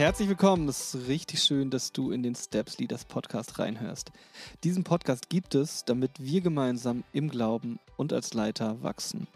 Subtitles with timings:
[0.00, 0.66] Herzlich willkommen.
[0.66, 4.10] Es ist richtig schön, dass du in den Steps Leaders Podcast reinhörst.
[4.64, 9.28] Diesen Podcast gibt es, damit wir gemeinsam im Glauben und als Leiter wachsen.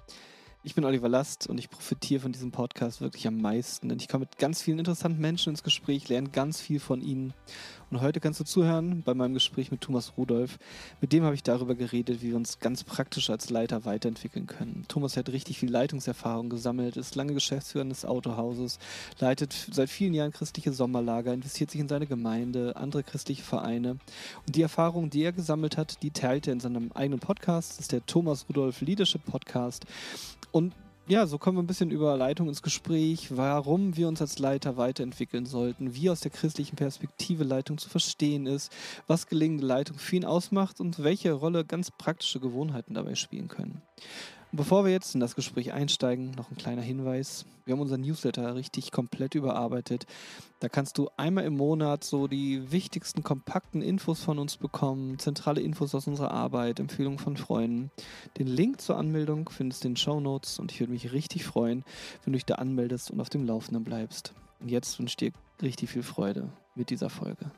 [0.66, 4.08] Ich bin Oliver Last und ich profitiere von diesem Podcast wirklich am meisten, denn ich
[4.08, 7.34] komme mit ganz vielen interessanten Menschen ins Gespräch, lerne ganz viel von ihnen.
[7.90, 10.58] Und heute kannst du zuhören bei meinem Gespräch mit Thomas Rudolph.
[11.02, 14.86] Mit dem habe ich darüber geredet, wie wir uns ganz praktisch als Leiter weiterentwickeln können.
[14.88, 18.78] Thomas hat richtig viel Leitungserfahrung gesammelt, ist lange Geschäftsführer eines Autohauses,
[19.18, 23.98] leitet seit vielen Jahren christliche Sommerlager, investiert sich in seine Gemeinde, andere christliche Vereine.
[24.46, 27.72] Und die Erfahrung, die er gesammelt hat, die teilt er in seinem eigenen Podcast.
[27.72, 29.84] Das ist der Thomas Rudolph Leadership Podcast.
[30.54, 30.72] Und
[31.08, 34.76] ja, so kommen wir ein bisschen über Leitung ins Gespräch, warum wir uns als Leiter
[34.76, 38.72] weiterentwickeln sollten, wie aus der christlichen Perspektive Leitung zu verstehen ist,
[39.08, 43.82] was gelingende Leitung für ihn ausmacht und welche Rolle ganz praktische Gewohnheiten dabei spielen können.
[44.56, 47.44] Bevor wir jetzt in das Gespräch einsteigen, noch ein kleiner Hinweis.
[47.64, 50.06] Wir haben unseren Newsletter richtig komplett überarbeitet.
[50.60, 55.60] Da kannst du einmal im Monat so die wichtigsten kompakten Infos von uns bekommen, zentrale
[55.60, 57.90] Infos aus unserer Arbeit, Empfehlungen von Freunden.
[58.38, 61.44] Den Link zur Anmeldung findest du in den Show Notes und ich würde mich richtig
[61.44, 61.82] freuen,
[62.22, 64.34] wenn du dich da anmeldest und auf dem Laufenden bleibst.
[64.60, 67.50] Und jetzt wünsche ich dir richtig viel Freude mit dieser Folge.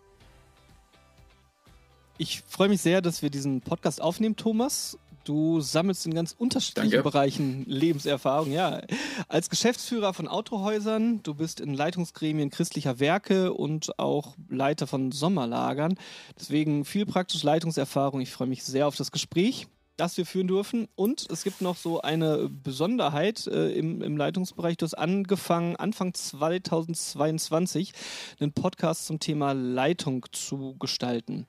[2.18, 4.98] Ich freue mich sehr, dass wir diesen Podcast aufnehmen, Thomas.
[5.26, 7.02] Du sammelst in ganz unterschiedlichen Danke.
[7.02, 8.52] Bereichen Lebenserfahrung.
[8.52, 8.82] Ja,
[9.26, 15.98] als Geschäftsführer von Autohäusern, du bist in Leitungsgremien christlicher Werke und auch Leiter von Sommerlagern.
[16.38, 18.20] Deswegen viel praktische Leitungserfahrung.
[18.20, 19.66] Ich freue mich sehr auf das Gespräch
[19.96, 20.88] das wir führen dürfen.
[20.94, 24.76] Und es gibt noch so eine Besonderheit äh, im, im Leitungsbereich.
[24.76, 27.92] Du hast angefangen, Anfang 2022,
[28.38, 31.46] einen Podcast zum Thema Leitung zu gestalten.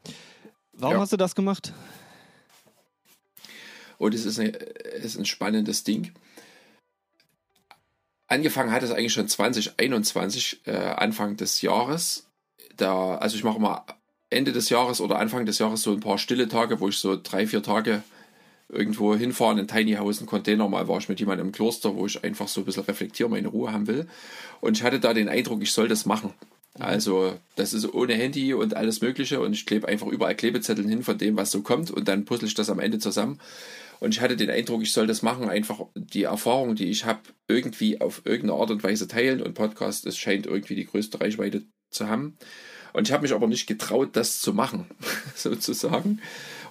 [0.71, 1.01] Warum ja.
[1.01, 1.73] hast du das gemacht?
[3.97, 6.11] Und es ist, eine, ist ein spannendes Ding.
[8.27, 12.27] Angefangen hat es eigentlich schon 2021, äh, Anfang des Jahres.
[12.75, 13.85] Da, also ich mache mal
[14.29, 17.17] Ende des Jahres oder Anfang des Jahres so ein paar stille Tage, wo ich so
[17.21, 18.03] drei, vier Tage
[18.69, 20.67] irgendwo hinfahre, in Tiny House, einen Container.
[20.67, 23.47] Mal war ich mit jemandem im Kloster, wo ich einfach so ein bisschen reflektieren, meine
[23.47, 24.07] Ruhe haben will.
[24.59, 26.33] Und ich hatte da den Eindruck, ich soll das machen.
[26.79, 31.03] Also das ist ohne Handy und alles Mögliche und ich klebe einfach überall Klebezettel hin
[31.03, 33.39] von dem, was so kommt und dann puzzle ich das am Ende zusammen.
[33.99, 37.19] Und ich hatte den Eindruck, ich soll das machen, einfach die Erfahrung, die ich habe,
[37.47, 39.41] irgendwie auf irgendeine Art und Weise teilen.
[39.41, 42.37] Und Podcast, es scheint irgendwie die größte Reichweite zu haben.
[42.93, 44.85] Und ich habe mich aber nicht getraut, das zu machen,
[45.35, 46.21] sozusagen.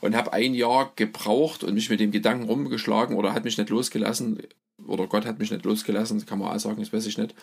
[0.00, 3.70] Und habe ein Jahr gebraucht und mich mit dem Gedanken rumgeschlagen oder hat mich nicht
[3.70, 4.42] losgelassen.
[4.86, 7.34] Oder Gott hat mich nicht losgelassen, kann man auch sagen, das weiß ich nicht.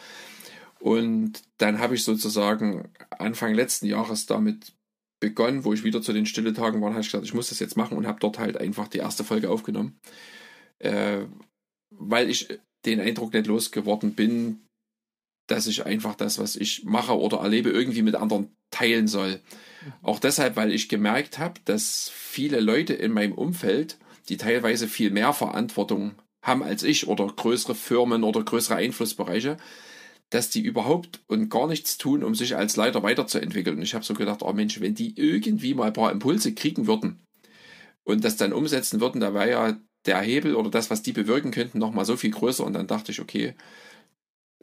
[0.83, 4.73] Und dann habe ich sozusagen Anfang letzten Jahres damit
[5.21, 7.77] begonnen, wo ich wieder zu den Stille-Tagen war, habe ich gesagt, ich muss das jetzt
[7.77, 9.97] machen und habe dort halt einfach die erste Folge aufgenommen.
[10.79, 11.21] Äh,
[11.89, 14.67] weil ich den Eindruck nicht losgeworden bin,
[15.47, 19.35] dass ich einfach das, was ich mache oder erlebe, irgendwie mit anderen teilen soll.
[19.35, 19.93] Mhm.
[20.01, 25.11] Auch deshalb, weil ich gemerkt habe, dass viele Leute in meinem Umfeld, die teilweise viel
[25.11, 29.55] mehr Verantwortung haben als ich oder größere Firmen oder größere Einflussbereiche,
[30.33, 33.77] dass die überhaupt und gar nichts tun, um sich als Leiter weiterzuentwickeln.
[33.77, 36.87] Und ich habe so gedacht, oh Mensch, wenn die irgendwie mal ein paar Impulse kriegen
[36.87, 37.19] würden
[38.03, 41.51] und das dann umsetzen würden, da wäre ja der Hebel oder das, was die bewirken
[41.51, 42.63] könnten, nochmal so viel größer.
[42.63, 43.53] Und dann dachte ich, okay,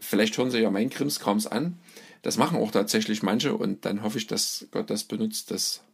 [0.00, 1.78] vielleicht hören sie ja mein Krimskrams an.
[2.22, 5.84] Das machen auch tatsächlich manche und dann hoffe ich, dass Gott das benutzt, dass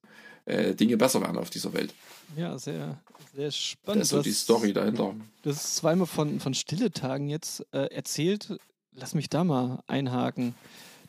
[0.47, 1.93] äh, Dinge besser werden auf dieser Welt.
[2.35, 2.99] Ja, sehr,
[3.35, 4.01] sehr spannend.
[4.01, 5.15] Das ist so die Story dahinter.
[5.43, 8.59] Das ist zweimal von, von Stille Tagen jetzt äh, erzählt.
[8.99, 10.55] Lass mich da mal einhaken.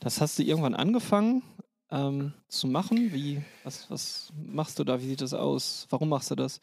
[0.01, 1.41] Das hast du irgendwann angefangen
[1.89, 3.13] ähm, zu machen.
[3.13, 5.01] Wie, was, was machst du da?
[5.01, 5.87] Wie sieht das aus?
[5.89, 6.59] Warum machst du das?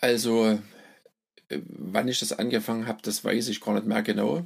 [0.00, 0.58] Also,
[1.48, 4.44] äh, wann ich das angefangen habe, das weiß ich gar nicht mehr genau.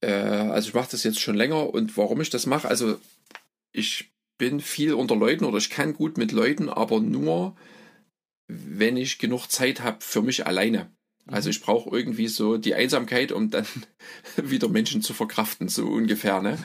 [0.00, 2.98] Äh, also ich mache das jetzt schon länger und warum ich das mache, also
[3.72, 7.56] ich bin viel unter Leuten oder ich kann gut mit Leuten, aber nur,
[8.48, 10.90] wenn ich genug Zeit habe für mich alleine.
[11.30, 13.66] Also ich brauche irgendwie so die Einsamkeit, um dann
[14.36, 16.42] wieder Menschen zu verkraften, so ungefähr.
[16.42, 16.58] Ne?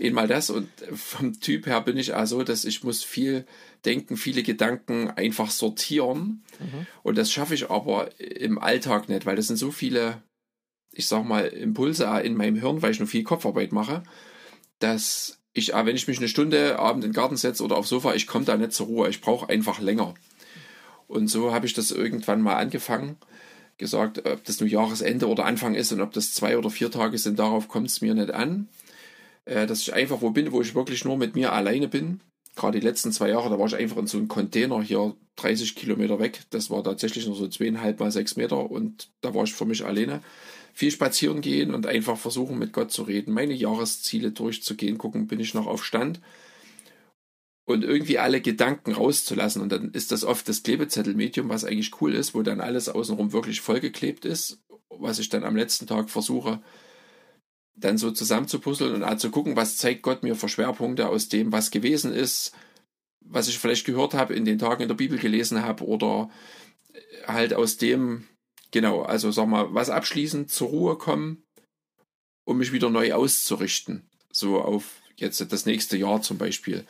[0.00, 3.46] Einmal das und vom Typ her bin ich also, dass ich muss viel
[3.84, 6.44] denken, viele Gedanken einfach sortieren.
[6.58, 6.86] Mhm.
[7.02, 10.22] Und das schaffe ich aber im Alltag nicht, weil das sind so viele,
[10.92, 14.02] ich sag mal, Impulse in meinem Hirn, weil ich noch viel Kopfarbeit mache,
[14.78, 18.14] dass ich, wenn ich mich eine Stunde abend in den Garten setze oder aufs Sofa,
[18.14, 19.08] ich komme da nicht zur Ruhe.
[19.08, 20.14] Ich brauche einfach länger.
[21.06, 23.16] Und so habe ich das irgendwann mal angefangen
[23.78, 27.18] gesagt, ob das nur Jahresende oder Anfang ist und ob das zwei oder vier Tage
[27.18, 28.68] sind, darauf kommt es mir nicht an.
[29.44, 32.20] Äh, dass ich einfach wo bin, wo ich wirklich nur mit mir alleine bin
[32.56, 35.76] gerade die letzten zwei Jahre, da war ich einfach in so einem Container hier 30
[35.76, 36.40] Kilometer weg.
[36.50, 39.84] Das war tatsächlich nur so zweieinhalb mal sechs Meter und da war ich für mich
[39.84, 40.22] alleine.
[40.72, 45.40] Viel spazieren gehen und einfach versuchen, mit Gott zu reden, meine Jahresziele durchzugehen, gucken, bin
[45.40, 46.20] ich noch auf Stand
[47.66, 49.60] und irgendwie alle Gedanken rauszulassen.
[49.60, 53.32] Und dann ist das oft das Klebezettelmedium, was eigentlich cool ist, wo dann alles außenrum
[53.32, 56.62] wirklich vollgeklebt ist, was ich dann am letzten Tag versuche,
[57.74, 61.70] dann so zusammenzupuzzeln und zu gucken, was zeigt Gott mir für Schwerpunkte aus dem, was
[61.70, 62.52] gewesen ist,
[63.20, 66.30] was ich vielleicht gehört habe, in den Tagen in der Bibel gelesen habe oder
[67.26, 68.26] halt aus dem,
[68.70, 71.42] genau, also sag mal, was abschließend zur Ruhe kommen,
[72.46, 74.08] um mich wieder neu auszurichten.
[74.30, 76.86] So auf jetzt das nächste Jahr zum Beispiel.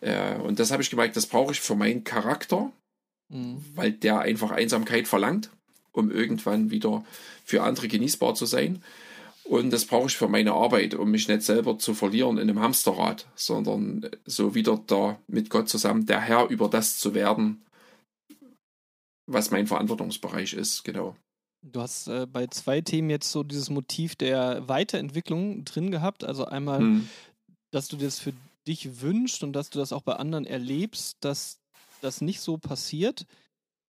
[0.00, 2.70] Äh, und das habe ich gemerkt, das brauche ich für meinen Charakter,
[3.28, 3.64] mhm.
[3.74, 5.50] weil der einfach Einsamkeit verlangt,
[5.92, 7.04] um irgendwann wieder
[7.44, 8.82] für andere genießbar zu sein.
[9.44, 12.60] Und das brauche ich für meine Arbeit, um mich nicht selber zu verlieren in einem
[12.60, 17.62] Hamsterrad, sondern so wieder da mit Gott zusammen der Herr über das zu werden,
[19.26, 21.16] was mein Verantwortungsbereich ist, genau.
[21.62, 26.24] Du hast äh, bei zwei Themen jetzt so dieses Motiv der Weiterentwicklung drin gehabt.
[26.24, 27.08] Also einmal, hm.
[27.72, 28.32] dass du das für
[28.68, 31.60] dich wünschst und dass du das auch bei anderen erlebst, dass
[32.00, 33.26] das nicht so passiert.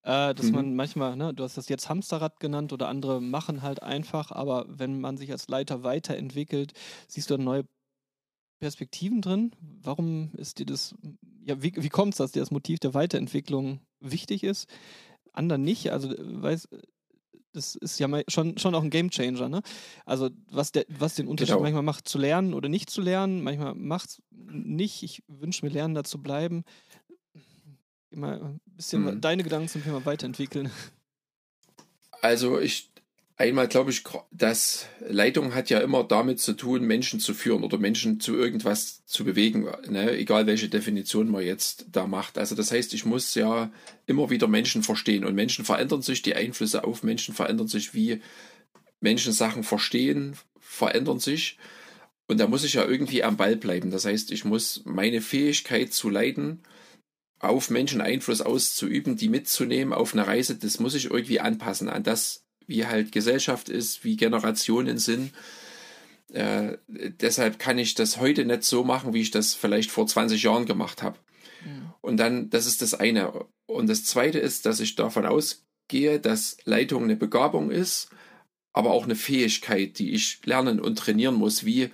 [0.03, 0.55] Äh, dass mhm.
[0.55, 4.65] man manchmal, ne, du hast das jetzt Hamsterrad genannt oder andere machen halt einfach, aber
[4.69, 6.73] wenn man sich als Leiter weiterentwickelt,
[7.07, 7.65] siehst du da neue
[8.59, 9.51] Perspektiven drin?
[9.81, 10.95] Warum ist dir das,
[11.43, 14.69] ja, wie, wie kommt es, dass dir das Motiv der Weiterentwicklung wichtig ist?
[15.33, 16.69] Anderen nicht, also weiß,
[17.53, 19.61] das ist ja schon, schon auch ein Gamechanger, ne?
[20.05, 21.63] Also was, der, was den Unterschied genau.
[21.63, 25.03] manchmal macht, zu lernen oder nicht zu lernen, manchmal macht es nicht.
[25.03, 26.63] Ich wünsche mir lernen, da zu bleiben.
[28.11, 29.21] Immer ein bisschen mhm.
[29.21, 30.71] deine Gedanken zum Thema weiterentwickeln.
[32.21, 32.91] Also ich
[33.39, 37.77] einmal glaube ich, dass Leitung hat ja immer damit zu tun, Menschen zu führen oder
[37.77, 40.17] Menschen zu irgendwas zu bewegen, ne?
[40.17, 42.37] egal welche Definition man jetzt da macht.
[42.37, 43.71] Also das heißt, ich muss ja
[44.05, 48.21] immer wieder Menschen verstehen und Menschen verändern sich, die Einflüsse auf Menschen verändern sich, wie
[48.99, 51.57] Menschen Sachen verstehen, verändern sich.
[52.27, 53.89] Und da muss ich ja irgendwie am Ball bleiben.
[53.89, 56.61] Das heißt, ich muss meine Fähigkeit zu leiden,
[57.39, 62.03] auf Menschen Einfluss auszuüben, die mitzunehmen auf eine Reise, das muss ich irgendwie anpassen an
[62.03, 65.33] das, wie halt Gesellschaft ist, wie Generationen sind.
[66.31, 70.43] Äh, deshalb kann ich das heute nicht so machen, wie ich das vielleicht vor 20
[70.43, 71.17] Jahren gemacht habe.
[71.65, 71.93] Mhm.
[72.01, 73.45] Und dann, das ist das eine.
[73.65, 78.09] Und das zweite ist, dass ich davon ausgehe, dass Leitung eine Begabung ist,
[78.71, 81.89] aber auch eine Fähigkeit, die ich lernen und trainieren muss, wie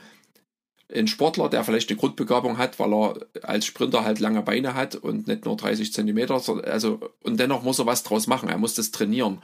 [0.93, 4.95] ein Sportler, der vielleicht eine Grundbegabung hat, weil er als Sprinter halt lange Beine hat
[4.95, 8.49] und nicht nur 30 Zentimeter, also und dennoch muss er was draus machen.
[8.49, 9.41] Er muss das trainieren.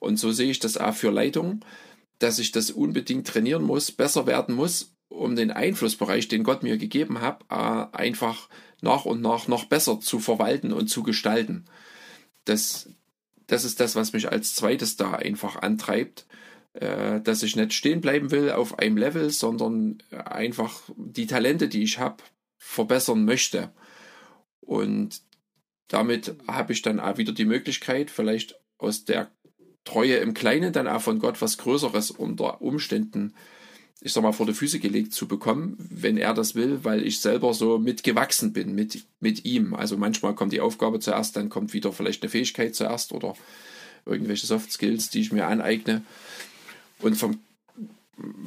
[0.00, 1.64] Und so sehe ich das auch für Leitung,
[2.18, 6.78] dass ich das unbedingt trainieren muss, besser werden muss, um den Einflussbereich, den Gott mir
[6.78, 8.48] gegeben hat, einfach
[8.80, 11.64] nach und nach noch besser zu verwalten und zu gestalten.
[12.44, 12.88] Das,
[13.46, 16.26] das ist das, was mich als zweites da einfach antreibt,
[16.74, 21.82] äh, dass ich nicht stehen bleiben will auf einem Level, sondern einfach die Talente, die
[21.82, 22.22] ich habe,
[22.58, 23.72] verbessern möchte.
[24.60, 25.22] Und
[25.88, 29.30] damit habe ich dann auch wieder die Möglichkeit, vielleicht aus der
[29.86, 33.32] Treue im Kleinen dann auch von Gott was Größeres unter Umständen,
[34.02, 37.20] ich sag mal, vor die Füße gelegt zu bekommen, wenn er das will, weil ich
[37.20, 39.74] selber so mitgewachsen bin mit, mit ihm.
[39.74, 43.34] Also manchmal kommt die Aufgabe zuerst, dann kommt wieder vielleicht eine Fähigkeit zuerst oder
[44.04, 46.02] irgendwelche Soft Skills, die ich mir aneigne.
[46.98, 47.38] Und vom,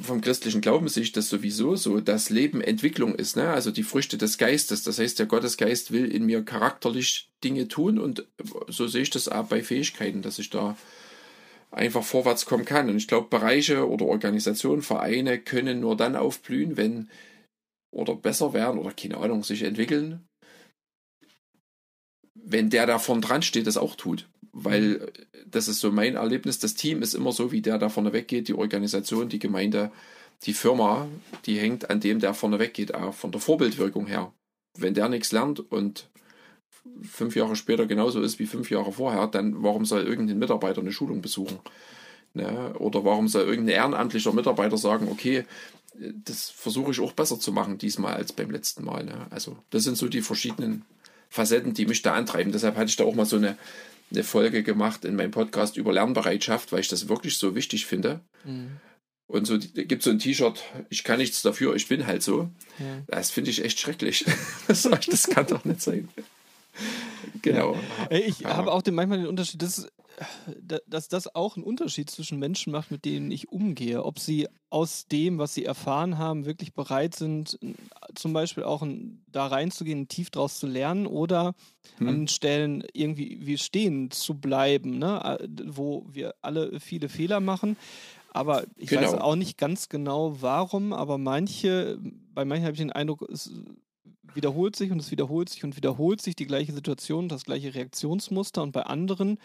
[0.00, 3.48] vom christlichen Glauben sehe ich das sowieso so, dass Leben Entwicklung ist, ne?
[3.48, 4.82] also die Früchte des Geistes.
[4.82, 8.26] Das heißt, der Gottesgeist will in mir charakterlich Dinge tun und
[8.68, 10.76] so sehe ich das auch bei Fähigkeiten, dass ich da
[11.70, 12.88] einfach vorwärts kommen kann.
[12.88, 17.08] Und ich glaube, Bereiche oder Organisationen, Vereine können nur dann aufblühen, wenn
[17.92, 20.26] oder besser werden oder keine Ahnung, sich entwickeln,
[22.34, 24.28] wenn der da vorne dran steht, das auch tut.
[24.52, 25.12] Weil
[25.46, 28.48] das ist so mein Erlebnis, das Team ist immer so, wie der da vorne weggeht,
[28.48, 29.92] die Organisation, die Gemeinde,
[30.42, 31.08] die Firma,
[31.46, 34.32] die hängt an dem, der vorne weggeht, auch von der Vorbildwirkung her.
[34.78, 36.09] Wenn der nichts lernt und
[37.02, 40.92] fünf Jahre später genauso ist wie fünf Jahre vorher, dann warum soll irgendein Mitarbeiter eine
[40.92, 41.58] Schulung besuchen?
[42.34, 42.74] Ne?
[42.78, 45.44] Oder warum soll irgendein ehrenamtlicher Mitarbeiter sagen, okay,
[45.94, 49.04] das versuche ich auch besser zu machen diesmal als beim letzten Mal.
[49.04, 49.26] Ne?
[49.30, 50.84] Also das sind so die verschiedenen
[51.28, 52.52] Facetten, die mich da antreiben.
[52.52, 53.56] Deshalb hatte ich da auch mal so eine,
[54.10, 58.20] eine Folge gemacht in meinem Podcast über Lernbereitschaft, weil ich das wirklich so wichtig finde.
[58.44, 58.78] Mhm.
[59.26, 62.50] Und so gibt so ein T-Shirt, ich kann nichts dafür, ich bin halt so.
[62.80, 63.02] Ja.
[63.06, 64.24] Das finde ich echt schrecklich.
[64.66, 66.08] das kann doch nicht sein.
[67.42, 67.76] genau.
[68.10, 68.16] Ja.
[68.16, 68.56] Ich ja.
[68.56, 69.88] habe auch den, manchmal den Unterschied, das
[70.86, 74.04] dass das auch einen Unterschied zwischen Menschen macht, mit denen ich umgehe.
[74.04, 77.58] Ob sie aus dem, was sie erfahren haben, wirklich bereit sind,
[78.14, 78.86] zum Beispiel auch
[79.28, 81.54] da reinzugehen, tief draus zu lernen oder
[81.98, 82.08] hm.
[82.08, 85.38] an Stellen irgendwie wie stehen zu bleiben, ne?
[85.66, 87.76] wo wir alle viele Fehler machen.
[88.32, 89.02] Aber ich genau.
[89.02, 91.98] weiß auch nicht ganz genau warum, aber manche,
[92.32, 93.50] bei manchen habe ich den Eindruck, es
[94.34, 98.62] wiederholt sich und es wiederholt sich und wiederholt sich die gleiche Situation, das gleiche Reaktionsmuster
[98.62, 99.38] und bei anderen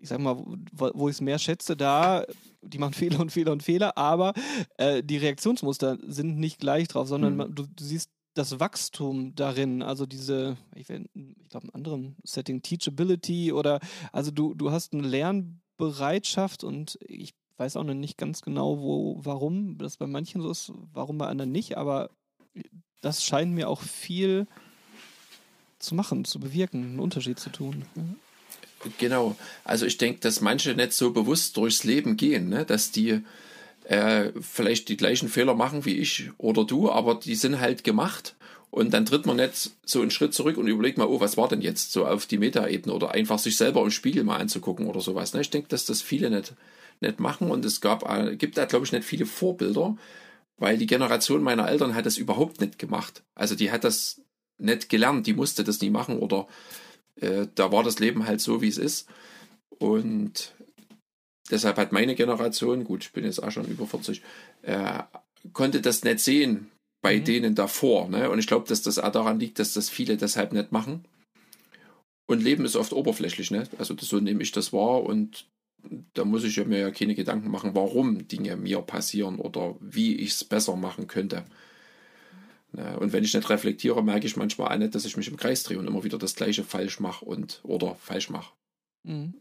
[0.00, 0.36] ich sag mal,
[0.72, 2.24] wo, wo ich es mehr schätze, da,
[2.62, 4.32] die machen Fehler und Fehler und Fehler, aber
[4.78, 7.54] äh, die Reaktionsmuster sind nicht gleich drauf, sondern mhm.
[7.54, 13.52] du, du, siehst das Wachstum darin, also diese, ich, ich glaube, in anderen Setting, Teachability
[13.52, 13.80] oder,
[14.12, 19.18] also du, du hast eine Lernbereitschaft und ich weiß auch noch nicht ganz genau, wo,
[19.22, 22.10] warum das bei manchen so ist, warum bei anderen nicht, aber
[23.00, 24.46] das scheint mir auch viel
[25.78, 27.84] zu machen, zu bewirken, einen Unterschied zu tun.
[28.98, 29.36] Genau.
[29.64, 32.64] Also ich denke, dass manche nicht so bewusst durchs Leben gehen, ne?
[32.64, 33.22] dass die
[33.84, 38.36] äh, vielleicht die gleichen Fehler machen wie ich oder du, aber die sind halt gemacht.
[38.70, 41.48] Und dann tritt man nicht so einen Schritt zurück und überlegt mal, oh, was war
[41.48, 45.00] denn jetzt so auf die Metaebene oder einfach sich selber im Spiegel mal anzugucken oder
[45.00, 45.34] sowas.
[45.34, 45.40] Ne?
[45.40, 46.52] Ich denke, dass das viele nicht,
[47.00, 49.96] nicht machen und es gab, äh, gibt da, glaube ich, nicht viele Vorbilder,
[50.60, 53.24] weil die Generation meiner Eltern hat das überhaupt nicht gemacht.
[53.34, 54.20] Also die hat das
[54.58, 56.46] nicht gelernt, die musste das nie machen oder
[57.16, 59.08] äh, da war das Leben halt so, wie es ist.
[59.78, 60.54] Und
[61.50, 64.22] deshalb hat meine Generation, gut, ich bin jetzt auch schon über 40,
[64.62, 65.02] äh,
[65.54, 66.70] konnte das nicht sehen
[67.02, 67.24] bei mhm.
[67.24, 68.08] denen davor.
[68.08, 68.28] Ne?
[68.30, 71.06] Und ich glaube, dass das auch daran liegt, dass das viele deshalb nicht machen.
[72.26, 73.66] Und Leben ist oft oberflächlich, ne?
[73.78, 75.48] Also das, so nehme ich das wahr und
[76.14, 80.30] da muss ich mir ja keine Gedanken machen, warum Dinge mir passieren oder wie ich
[80.30, 81.44] es besser machen könnte.
[82.72, 85.64] Und wenn ich nicht reflektiere, merke ich manchmal auch nicht, dass ich mich im Kreis
[85.64, 88.52] drehe und immer wieder das Gleiche falsch mache und oder falsch mache.
[89.02, 89.34] Mhm.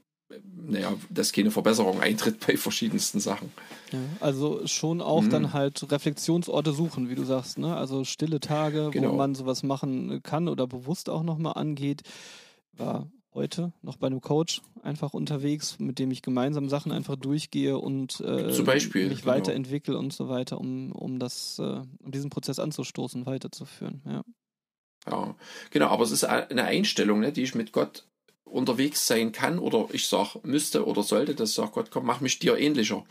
[0.56, 3.52] Naja, dass keine Verbesserung eintritt bei verschiedensten Sachen.
[3.92, 5.30] Ja, also schon auch mhm.
[5.32, 7.76] dann halt Reflexionsorte suchen, wie du sagst, ne?
[7.76, 9.12] Also stille Tage, genau.
[9.12, 12.04] wo man sowas machen kann oder bewusst auch nochmal angeht.
[12.74, 17.78] War heute noch bei einem Coach einfach unterwegs, mit dem ich gemeinsam Sachen einfach durchgehe
[17.78, 19.34] und äh, Zum Beispiel, mich genau.
[19.34, 24.02] weiterentwickle und so weiter, um, um das, äh, um diesen Prozess anzustoßen, weiterzuführen.
[24.06, 24.24] Ja.
[25.08, 25.36] ja,
[25.72, 28.06] genau, aber es ist eine Einstellung, ne, die ich mit Gott
[28.50, 32.22] unterwegs sein kann oder ich sage müsste oder sollte, dass ich sage, Gott, komm, mach
[32.22, 33.06] mich dir ähnlicher.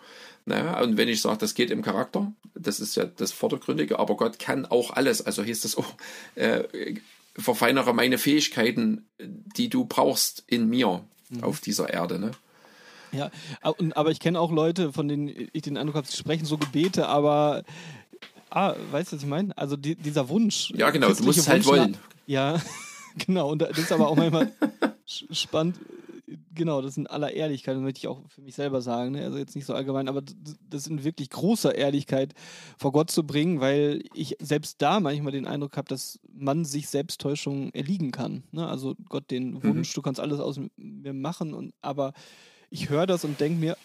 [0.46, 0.76] Ne?
[0.82, 4.38] Und wenn ich sage, das geht im Charakter, das ist ja das Vordergründige, aber Gott
[4.38, 5.25] kann auch alles.
[5.25, 5.94] Also hieß das auch,
[6.34, 6.94] äh,
[7.38, 11.45] verfeinere meine Fähigkeiten, die du brauchst in mir mhm.
[11.45, 12.18] auf dieser Erde.
[12.18, 12.33] Ne?
[13.12, 13.30] Ja,
[13.62, 17.09] aber ich kenne auch Leute, von denen ich den Eindruck habe, sie sprechen so Gebete,
[17.09, 17.64] aber
[18.50, 19.57] ah, weißt du, was ich meine?
[19.57, 20.73] Also die, dieser Wunsch.
[20.75, 21.97] Ja, genau, du musst es halt wollen.
[22.26, 22.61] Ja,
[23.26, 24.52] genau, und das ist aber auch manchmal
[25.07, 25.76] spannend,
[26.54, 29.25] genau, das in aller Ehrlichkeit, das möchte ich auch für mich selber sagen, ne?
[29.25, 30.23] also jetzt nicht so allgemein, aber
[30.68, 32.35] das in wirklich großer Ehrlichkeit
[32.78, 36.88] vor Gott zu bringen, weil ich selbst da manchmal den Eindruck habe, dass man sich
[36.88, 38.44] Selbsttäuschung erliegen kann.
[38.52, 38.66] Ne?
[38.66, 39.64] Also Gott den mhm.
[39.64, 39.94] Wunsch, mhm.
[39.94, 42.12] du kannst alles aus mir machen, und, aber
[42.70, 43.76] ich höre das und denke mir,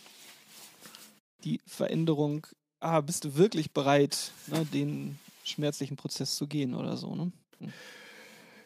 [1.43, 2.47] die Veränderung,
[2.79, 7.31] ah, bist du wirklich bereit, ne, den schmerzlichen Prozess zu gehen oder so, ne?
[7.59, 7.73] Hm.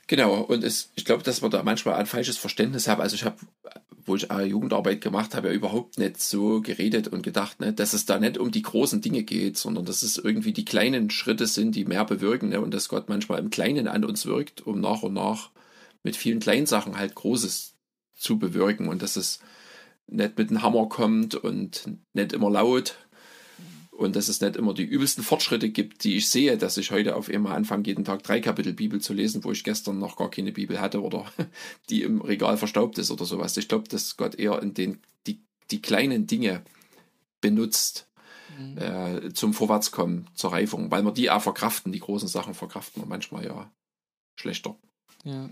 [0.07, 3.01] Genau, und es, ich glaube, dass man da manchmal ein falsches Verständnis hat.
[3.01, 3.35] Also ich habe,
[4.05, 8.05] wo ich Jugendarbeit gemacht habe, ja überhaupt nicht so geredet und gedacht, ne, dass es
[8.05, 11.75] da nicht um die großen Dinge geht, sondern dass es irgendwie die kleinen Schritte sind,
[11.75, 15.03] die mehr bewirken ne, und dass Gott manchmal im Kleinen an uns wirkt, um nach
[15.03, 15.51] und nach
[16.03, 17.75] mit vielen kleinen Sachen halt Großes
[18.15, 19.39] zu bewirken und dass es
[20.07, 21.83] nicht mit dem Hammer kommt und
[22.13, 22.95] nicht immer laut,
[23.97, 27.15] und dass es nicht immer die übelsten Fortschritte gibt, die ich sehe, dass ich heute
[27.15, 30.29] auf einmal anfange, jeden Tag drei Kapitel Bibel zu lesen, wo ich gestern noch gar
[30.29, 31.25] keine Bibel hatte oder
[31.89, 33.57] die im Regal verstaubt ist oder sowas.
[33.57, 36.63] Ich glaube, dass Gott eher in den, die, die kleinen Dinge
[37.41, 38.07] benutzt
[38.59, 38.77] mhm.
[38.77, 43.07] äh, zum Vorwärtskommen, zur Reifung, weil wir die auch verkraften, die großen Sachen verkraften wir
[43.07, 43.71] manchmal ja
[44.35, 44.77] schlechter.
[45.23, 45.49] Ja.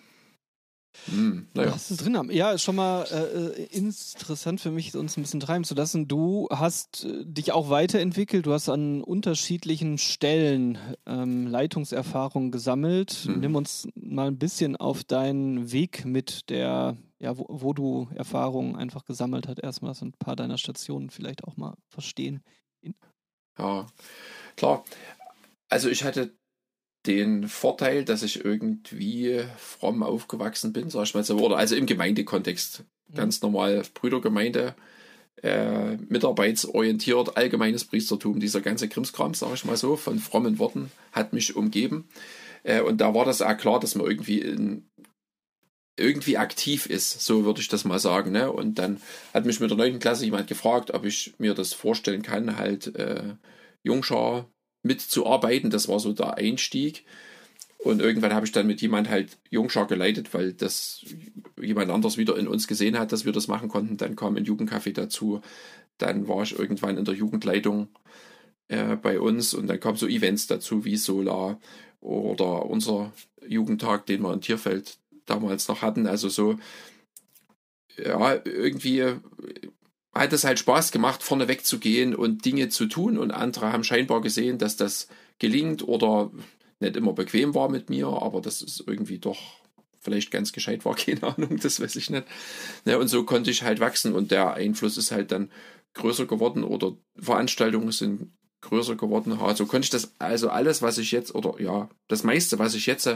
[1.06, 1.72] Hm, naja.
[1.72, 2.32] Was ist drin haben?
[2.32, 6.08] Ja, ist schon mal äh, äh, interessant für mich, uns ein bisschen treiben zu lassen.
[6.08, 8.46] Du hast äh, dich auch weiterentwickelt.
[8.46, 13.12] Du hast an unterschiedlichen Stellen ähm, Leitungserfahrungen gesammelt.
[13.26, 13.40] Hm.
[13.40, 18.76] Nimm uns mal ein bisschen auf deinen Weg mit, der, ja, wo, wo du Erfahrungen
[18.76, 19.60] einfach gesammelt hast.
[19.60, 22.42] Erstmal so ein paar deiner Stationen vielleicht auch mal verstehen.
[23.58, 23.86] Ja,
[24.56, 24.84] klar.
[25.70, 26.36] Also ich hatte
[27.08, 31.86] den Vorteil, dass ich irgendwie fromm aufgewachsen bin, sag ich mal so, oder also im
[31.86, 32.84] Gemeindekontext.
[33.10, 33.16] Mhm.
[33.16, 34.76] Ganz normal Brüdergemeinde,
[35.42, 41.34] äh, mitarbeitsorientiert, allgemeines Priestertum, dieser ganze Krimskram, sag ich mal so, von frommen Worten hat
[41.34, 42.08] mich umgeben.
[42.64, 44.90] Äh, und da war das auch klar, dass man irgendwie in
[45.98, 48.32] irgendwie aktiv ist, so würde ich das mal sagen.
[48.32, 48.52] Ne?
[48.52, 49.02] Und dann
[49.34, 52.94] hat mich mit der neunten Klasse jemand gefragt, ob ich mir das vorstellen kann, halt
[52.96, 53.36] äh,
[53.84, 54.50] Jungschar
[54.86, 55.70] mitzuarbeiten.
[55.70, 57.04] Das war so der Einstieg.
[57.80, 61.06] Und irgendwann habe ich dann mit jemand halt Jungschar geleitet, weil das
[61.62, 63.98] jemand anders wieder in uns gesehen hat, dass wir das machen konnten.
[63.98, 65.42] Dann kam ein Jugendcafé dazu.
[65.98, 67.90] Dann war ich irgendwann in der Jugendleitung
[68.70, 71.60] äh, bei uns und dann kamen so Events dazu wie Solar
[72.02, 73.14] oder unser
[73.48, 76.08] Jugendtag, den wir in Tierfeld damals noch hatten.
[76.08, 76.58] Also so,
[77.98, 79.16] ja, irgendwie
[80.16, 84.22] hat es halt Spaß gemacht, vorne wegzugehen und Dinge zu tun und andere haben scheinbar
[84.22, 85.08] gesehen, dass das
[85.40, 86.32] gelingt oder
[86.80, 89.38] nicht immer bequem war mit mir, aber das ist irgendwie doch
[90.00, 92.26] vielleicht ganz gescheit war, keine Ahnung, das weiß ich nicht.
[92.86, 95.52] Ja, und so konnte ich halt wachsen und der Einfluss ist halt dann
[95.94, 98.32] größer geworden oder Veranstaltungen sind
[98.62, 99.34] größer geworden.
[99.34, 102.86] Also konnte ich das, also alles, was ich jetzt, oder ja, das meiste, was ich
[102.86, 103.10] jetzt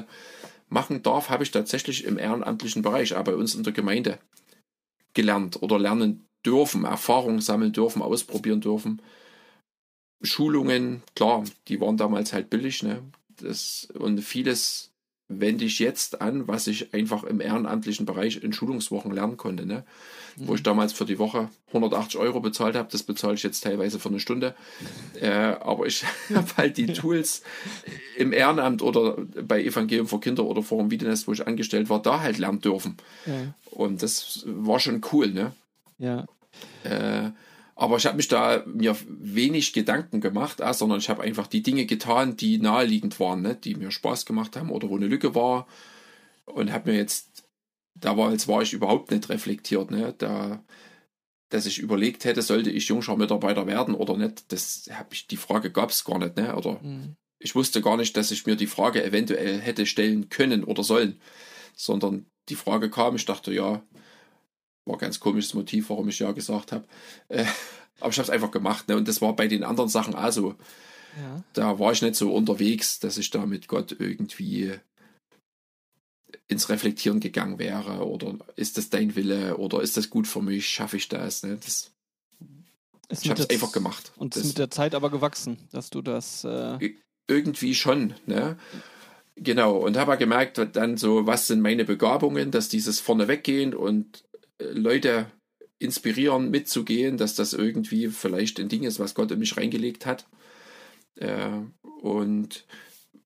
[0.67, 4.19] machen darf, habe ich tatsächlich im ehrenamtlichen Bereich, aber bei uns in der Gemeinde
[5.13, 9.01] gelernt oder lernen dürfen, Erfahrungen sammeln dürfen, ausprobieren dürfen.
[10.21, 13.01] Schulungen, klar, die waren damals halt billig, ne?
[13.37, 14.89] Das, und vieles
[15.29, 19.65] wende ich jetzt an, was ich einfach im ehrenamtlichen Bereich in Schulungswochen lernen konnte.
[19.65, 19.83] Ne?
[20.35, 20.47] Mhm.
[20.47, 23.99] Wo ich damals für die Woche 180 Euro bezahlt habe, das bezahle ich jetzt teilweise
[23.99, 24.55] für eine Stunde.
[25.21, 26.03] Äh, aber ich
[26.33, 27.43] habe halt die Tools
[28.17, 32.21] im Ehrenamt oder bei Evangelium für Kinder oder Forum Wiedenest, wo ich angestellt war, da
[32.21, 32.97] halt lernen dürfen.
[33.27, 33.53] Ja.
[33.69, 35.27] Und das war schon cool.
[35.27, 35.53] Ne?
[35.99, 36.25] Ja.
[36.83, 37.31] Äh,
[37.75, 41.63] aber ich habe mich da mir wenig Gedanken gemacht, äh, sondern ich habe einfach die
[41.63, 43.55] Dinge getan, die naheliegend waren, ne?
[43.55, 45.67] die mir Spaß gemacht haben oder wo eine Lücke war.
[46.45, 47.47] Und habe mir jetzt,
[47.95, 50.13] da war, jetzt war ich überhaupt nicht reflektiert, ne?
[50.17, 50.63] da,
[51.49, 54.51] dass ich überlegt hätte, sollte ich Jungschar-Mitarbeiter werden oder nicht.
[54.51, 56.55] Das habe ich, die Frage gab es gar nicht, ne?
[56.55, 57.15] Oder mhm.
[57.39, 61.19] ich wusste gar nicht, dass ich mir die Frage eventuell hätte stellen können oder sollen.
[61.75, 63.81] Sondern die Frage kam, ich dachte, ja,
[64.89, 66.85] war ein ganz komisches Motiv, warum ich ja gesagt habe.
[67.29, 67.45] Äh,
[67.99, 68.87] aber ich habe es einfach gemacht.
[68.87, 68.97] Ne?
[68.97, 70.55] Und das war bei den anderen Sachen auch so.
[71.17, 71.43] Ja.
[71.53, 74.73] Da war ich nicht so unterwegs, dass ich da mit Gott irgendwie
[76.47, 78.05] ins Reflektieren gegangen wäre.
[78.07, 79.57] Oder ist das dein Wille?
[79.57, 80.67] Oder ist das gut für mich?
[80.67, 81.43] Schaffe ich das?
[81.43, 81.57] Ne?
[81.57, 81.91] das
[83.09, 84.11] ich habe es einfach gemacht.
[84.17, 86.43] Und es ist mit der Zeit aber gewachsen, dass du das.
[86.43, 86.95] Äh
[87.27, 88.13] irgendwie schon.
[88.25, 88.57] Ne?
[89.35, 94.25] Genau, und habe gemerkt, dann so, was sind meine Begabungen, dass dieses vorneweggehen und
[94.59, 95.31] Leute
[95.79, 100.27] inspirieren, mitzugehen, dass das irgendwie vielleicht ein Ding ist, was Gott in mich reingelegt hat.
[101.15, 101.61] Äh,
[102.01, 102.65] und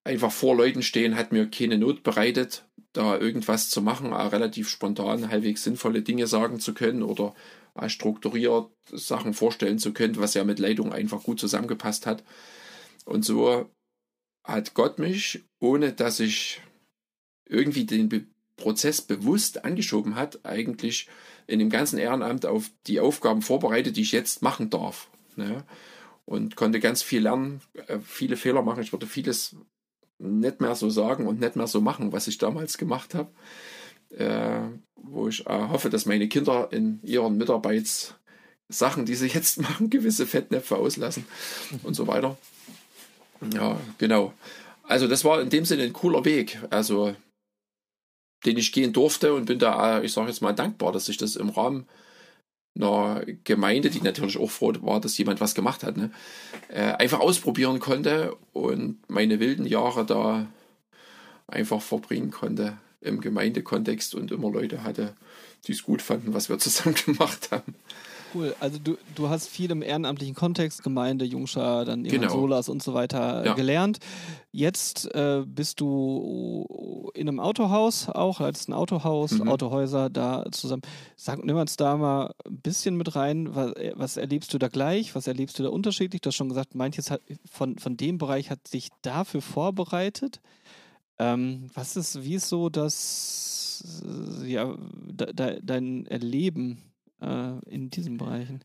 [0.03, 5.29] einfach vor Leuten stehen hat mir keine Not bereitet, da irgendwas zu machen, relativ spontan
[5.29, 7.33] halbwegs sinnvolle Dinge sagen zu können oder
[7.87, 12.23] strukturiert Sachen vorstellen zu können, was ja mit Leitung einfach gut zusammengepasst hat.
[13.05, 13.69] Und so
[14.45, 16.61] hat Gott mich, ohne dass ich
[17.47, 21.07] irgendwie den Prozess bewusst angeschoben hat, eigentlich
[21.47, 25.09] in dem ganzen Ehrenamt auf die Aufgaben vorbereitet, die ich jetzt machen darf.
[25.35, 25.63] Ne?
[26.25, 28.81] Und konnte ganz viel lernen, äh, viele Fehler machen.
[28.81, 29.55] Ich würde vieles
[30.19, 33.31] nicht mehr so sagen und nicht mehr so machen, was ich damals gemacht habe.
[34.17, 34.61] Äh,
[34.95, 40.25] wo ich äh, hoffe, dass meine Kinder in ihren Mitarbeitssachen, die sie jetzt machen, gewisse
[40.25, 41.25] Fettnäpfe auslassen
[41.83, 42.37] und so weiter.
[43.53, 44.33] Ja, genau.
[44.83, 46.59] Also das war in dem Sinne ein cooler Weg.
[46.69, 47.15] Also
[48.45, 51.35] den ich gehen durfte und bin da, ich sage jetzt mal, dankbar, dass ich das
[51.35, 51.85] im Rahmen
[52.75, 56.11] einer Gemeinde, die natürlich auch froh war, dass jemand was gemacht hat, ne,
[56.69, 60.47] äh, einfach ausprobieren konnte und meine wilden Jahre da
[61.47, 65.13] einfach verbringen konnte im Gemeindekontext und immer Leute hatte,
[65.67, 67.75] die es gut fanden, was wir zusammen gemacht haben.
[68.33, 68.55] Cool.
[68.59, 72.29] Also du, du hast viel im ehrenamtlichen Kontext, Gemeinde, Jungschar, dann genau.
[72.29, 73.53] Solas und so weiter äh, ja.
[73.53, 73.99] gelernt.
[74.51, 79.47] Jetzt äh, bist du in einem Autohaus auch, als ein Autohaus, mhm.
[79.47, 80.83] Autohäuser da zusammen.
[81.15, 83.53] Sag, nimm uns da mal ein bisschen mit rein.
[83.55, 85.15] Was, was, erlebst du da gleich?
[85.15, 86.21] Was erlebst du da unterschiedlich?
[86.21, 90.39] Du hast schon gesagt, manches hat, von, von dem Bereich hat sich dafür vorbereitet.
[91.19, 93.83] Ähm, was ist, wie ist so das,
[94.45, 94.75] ja,
[95.07, 96.81] de, dein Erleben
[97.23, 98.63] äh, in diesen Bereichen.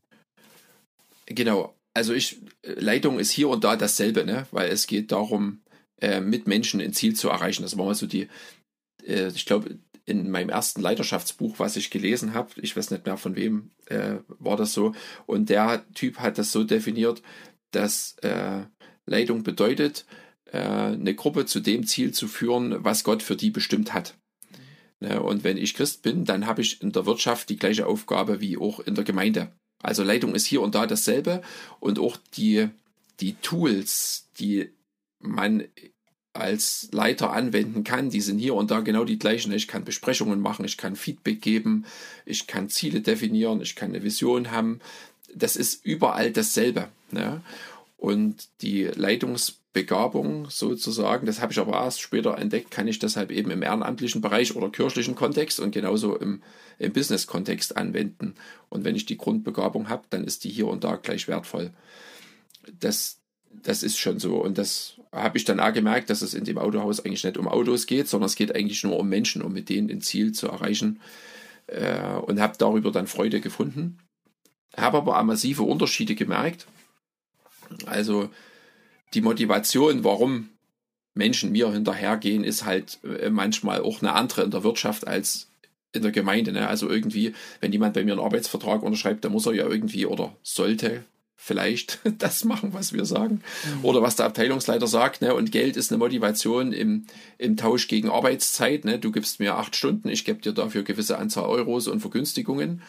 [1.25, 1.75] Genau.
[1.93, 4.47] Also ich, Leitung ist hier und da dasselbe, ne?
[4.51, 5.61] weil es geht darum,
[6.01, 7.63] äh, mit Menschen ein Ziel zu erreichen.
[7.63, 8.27] Das war mal so die,
[9.05, 13.17] äh, ich glaube, in meinem ersten Leiterschaftsbuch, was ich gelesen habe, ich weiß nicht mehr
[13.17, 14.93] von wem, äh, war das so.
[15.25, 17.21] Und der Typ hat das so definiert,
[17.71, 18.63] dass äh,
[19.05, 20.05] Leitung bedeutet,
[20.51, 24.15] äh, eine Gruppe zu dem Ziel zu führen, was Gott für die bestimmt hat.
[25.01, 28.41] Ne, und wenn ich Christ bin, dann habe ich in der Wirtschaft die gleiche Aufgabe
[28.41, 29.51] wie auch in der Gemeinde.
[29.81, 31.41] Also Leitung ist hier und da dasselbe
[31.79, 32.67] und auch die,
[33.21, 34.69] die Tools, die
[35.19, 35.63] man
[36.33, 39.51] als Leiter anwenden kann, die sind hier und da genau die gleichen.
[39.51, 41.85] Ich kann Besprechungen machen, ich kann Feedback geben,
[42.25, 44.79] ich kann Ziele definieren, ich kann eine Vision haben.
[45.33, 46.89] Das ist überall dasselbe.
[47.11, 47.41] Ne?
[47.97, 48.83] Und die
[49.73, 54.21] Leitungsbegabung sozusagen, das habe ich aber erst später entdeckt, kann ich deshalb eben im ehrenamtlichen
[54.21, 56.41] Bereich oder kirchlichen Kontext und genauso im,
[56.79, 58.35] im Business-Kontext anwenden.
[58.69, 61.71] Und wenn ich die Grundbegabung habe, dann ist die hier und da gleich wertvoll.
[62.79, 63.19] Das,
[63.51, 64.41] das ist schon so.
[64.41, 67.47] Und das habe ich dann auch gemerkt, dass es in dem Autohaus eigentlich nicht um
[67.47, 70.47] Autos geht, sondern es geht eigentlich nur um Menschen, um mit denen ein Ziel zu
[70.47, 70.99] erreichen.
[71.67, 73.99] Äh, und habe darüber dann Freude gefunden.
[74.75, 76.67] Habe aber auch massive Unterschiede gemerkt.
[77.85, 78.29] Also
[79.13, 80.49] die Motivation, warum
[81.13, 85.47] Menschen mir hinterhergehen, ist halt äh, manchmal auch eine andere in der Wirtschaft als
[85.91, 86.51] in der Gemeinde.
[86.51, 86.67] Ne?
[86.67, 90.35] Also irgendwie, wenn jemand bei mir einen Arbeitsvertrag unterschreibt, dann muss er ja irgendwie oder
[90.43, 91.03] sollte
[91.35, 93.41] vielleicht das machen, was wir sagen.
[93.77, 93.85] Mhm.
[93.85, 95.21] Oder was der Abteilungsleiter sagt.
[95.21, 95.33] Ne?
[95.33, 97.05] Und Geld ist eine Motivation im,
[97.37, 98.85] im Tausch gegen Arbeitszeit.
[98.85, 98.99] Ne?
[98.99, 102.81] Du gibst mir acht Stunden, ich gebe dir dafür gewisse Anzahl Euros und Vergünstigungen.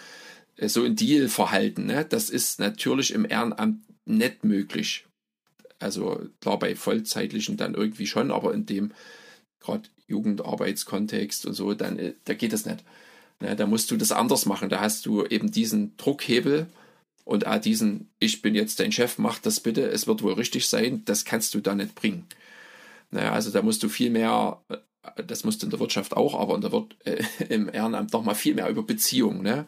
[0.57, 2.05] Äh, so ein Deal-Verhalten, ne?
[2.05, 5.07] das ist natürlich im Ehrenamt nicht möglich.
[5.81, 8.93] Also klar, bei Vollzeitlichen dann irgendwie schon, aber in dem
[9.61, 12.85] gerade Jugendarbeitskontext und so, dann äh, da geht das nicht.
[13.41, 13.57] Ne?
[13.57, 14.69] Da musst du das anders machen.
[14.69, 16.67] Da hast du eben diesen Druckhebel
[17.25, 20.69] und auch diesen, ich bin jetzt dein Chef, mach das bitte, es wird wohl richtig
[20.69, 22.27] sein, das kannst du da nicht bringen.
[23.11, 26.39] Naja, also da musst du viel mehr, äh, das musst du in der Wirtschaft auch,
[26.39, 29.67] aber in der Wir äh, im Ehrenamt noch mal viel mehr über Beziehungen ne,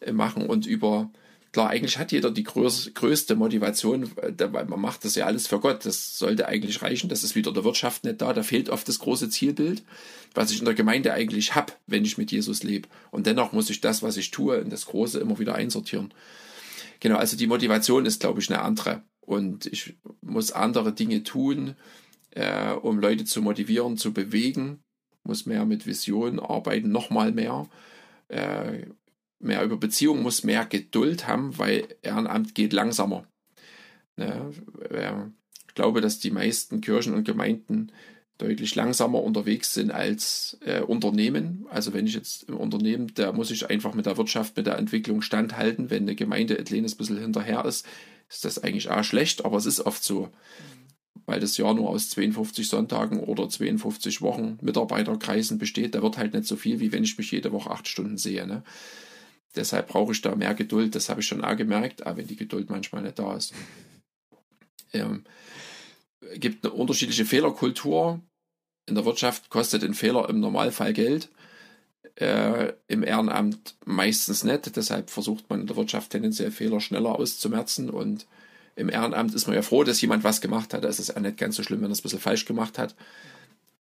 [0.00, 1.10] äh, machen und über,
[1.56, 5.46] klar, eigentlich hat jeder die größ, größte Motivation, äh, weil man macht das ja alles
[5.46, 8.68] für Gott, das sollte eigentlich reichen, das ist wieder der Wirtschaft nicht da, da fehlt
[8.68, 9.82] oft das große Zielbild,
[10.34, 12.90] was ich in der Gemeinde eigentlich habe, wenn ich mit Jesus lebe.
[13.10, 16.12] Und dennoch muss ich das, was ich tue, in das Große immer wieder einsortieren.
[17.00, 19.02] Genau, also die Motivation ist, glaube ich, eine andere.
[19.22, 21.74] Und ich muss andere Dinge tun,
[22.32, 24.80] äh, um Leute zu motivieren, zu bewegen.
[25.22, 27.66] Muss mehr mit Visionen arbeiten, nochmal mehr.
[28.28, 28.88] Äh,
[29.38, 33.26] mehr über Beziehungen, muss mehr Geduld haben, weil Ehrenamt geht langsamer.
[34.16, 34.50] Ne?
[35.68, 37.92] Ich glaube, dass die meisten Kirchen und Gemeinden
[38.38, 41.66] deutlich langsamer unterwegs sind als äh, Unternehmen.
[41.70, 44.78] Also wenn ich jetzt im Unternehmen, da muss ich einfach mit der Wirtschaft, mit der
[44.78, 45.90] Entwicklung standhalten.
[45.90, 47.86] Wenn eine Gemeinde ein kleines bisschen hinterher ist,
[48.28, 50.28] ist das eigentlich auch schlecht, aber es ist oft so.
[51.24, 56.34] Weil das Jahr nur aus 52 Sonntagen oder 52 Wochen Mitarbeiterkreisen besteht, da wird halt
[56.34, 58.46] nicht so viel, wie wenn ich mich jede Woche acht Stunden sehe.
[58.46, 58.62] Ne?
[59.56, 60.94] Deshalb brauche ich da mehr Geduld.
[60.94, 63.54] Das habe ich schon auch gemerkt, auch wenn die Geduld manchmal nicht da ist.
[64.92, 65.24] Ähm,
[66.34, 68.20] gibt eine unterschiedliche Fehlerkultur.
[68.88, 71.28] In der Wirtschaft kostet ein Fehler im Normalfall Geld.
[72.16, 74.76] Äh, Im Ehrenamt meistens nicht.
[74.76, 77.90] Deshalb versucht man in der Wirtschaft tendenziell Fehler schneller auszumerzen.
[77.90, 78.26] Und
[78.74, 80.84] im Ehrenamt ist man ja froh, dass jemand was gemacht hat.
[80.84, 82.78] Da ist es ja nicht ganz so schlimm, wenn er es ein bisschen falsch gemacht
[82.78, 82.94] hat.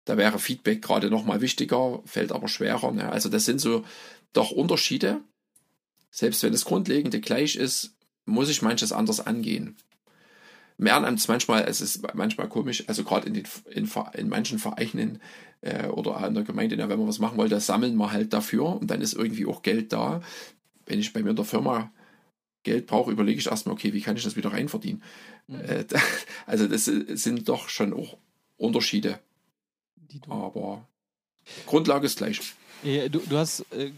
[0.05, 2.91] Da wäre Feedback gerade nochmal wichtiger, fällt aber schwerer.
[2.91, 3.09] Ne?
[3.09, 3.85] Also das sind so
[4.33, 5.21] doch Unterschiede.
[6.13, 7.95] Selbst wenn das Grundlegende gleich ist,
[8.25, 9.77] muss ich manches anders angehen
[10.77, 13.35] im Ehrenamt ist manchmal, es ist manchmal komisch, also gerade in,
[13.71, 15.21] in, in manchen Vereinen
[15.61, 18.81] äh, oder in der Gemeinde, ja, wenn man was machen wollte, sammeln wir halt dafür
[18.81, 20.21] und dann ist irgendwie auch Geld da.
[20.85, 21.91] Wenn ich bei mir in der Firma
[22.63, 25.03] Geld brauche, überlege ich erstmal, okay, wie kann ich das wieder reinverdienen?
[25.47, 25.61] Mhm.
[25.61, 25.85] Äh,
[26.45, 28.17] also das sind doch schon auch
[28.57, 29.19] Unterschiede.
[30.27, 30.87] Aber
[31.65, 32.41] Grundlage ist gleich.
[32.83, 33.91] Ja, du, du hast äh,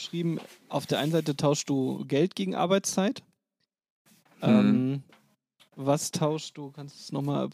[0.00, 3.22] geschrieben, auf der einen Seite tauschst du Geld gegen Arbeitszeit.
[4.42, 4.48] Mhm.
[4.48, 5.02] Ähm,
[5.76, 7.48] was tauschst du, kannst du es nochmal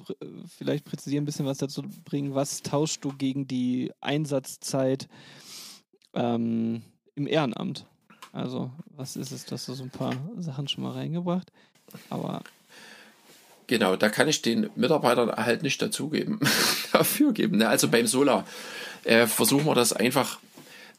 [0.56, 5.08] vielleicht präzisieren, ein bisschen was dazu bringen, was tauschst du gegen die Einsatzzeit
[6.14, 6.82] ähm,
[7.14, 7.86] im Ehrenamt?
[8.32, 11.52] Also, was ist es, dass du so ein paar Sachen schon mal reingebracht,
[12.10, 12.42] aber
[13.68, 16.38] Genau, da kann ich den Mitarbeitern halt nicht dazugeben,
[16.92, 17.58] dafür geben.
[17.58, 17.68] Ne?
[17.68, 18.46] Also beim Solar
[19.02, 20.38] äh, versuchen wir das einfach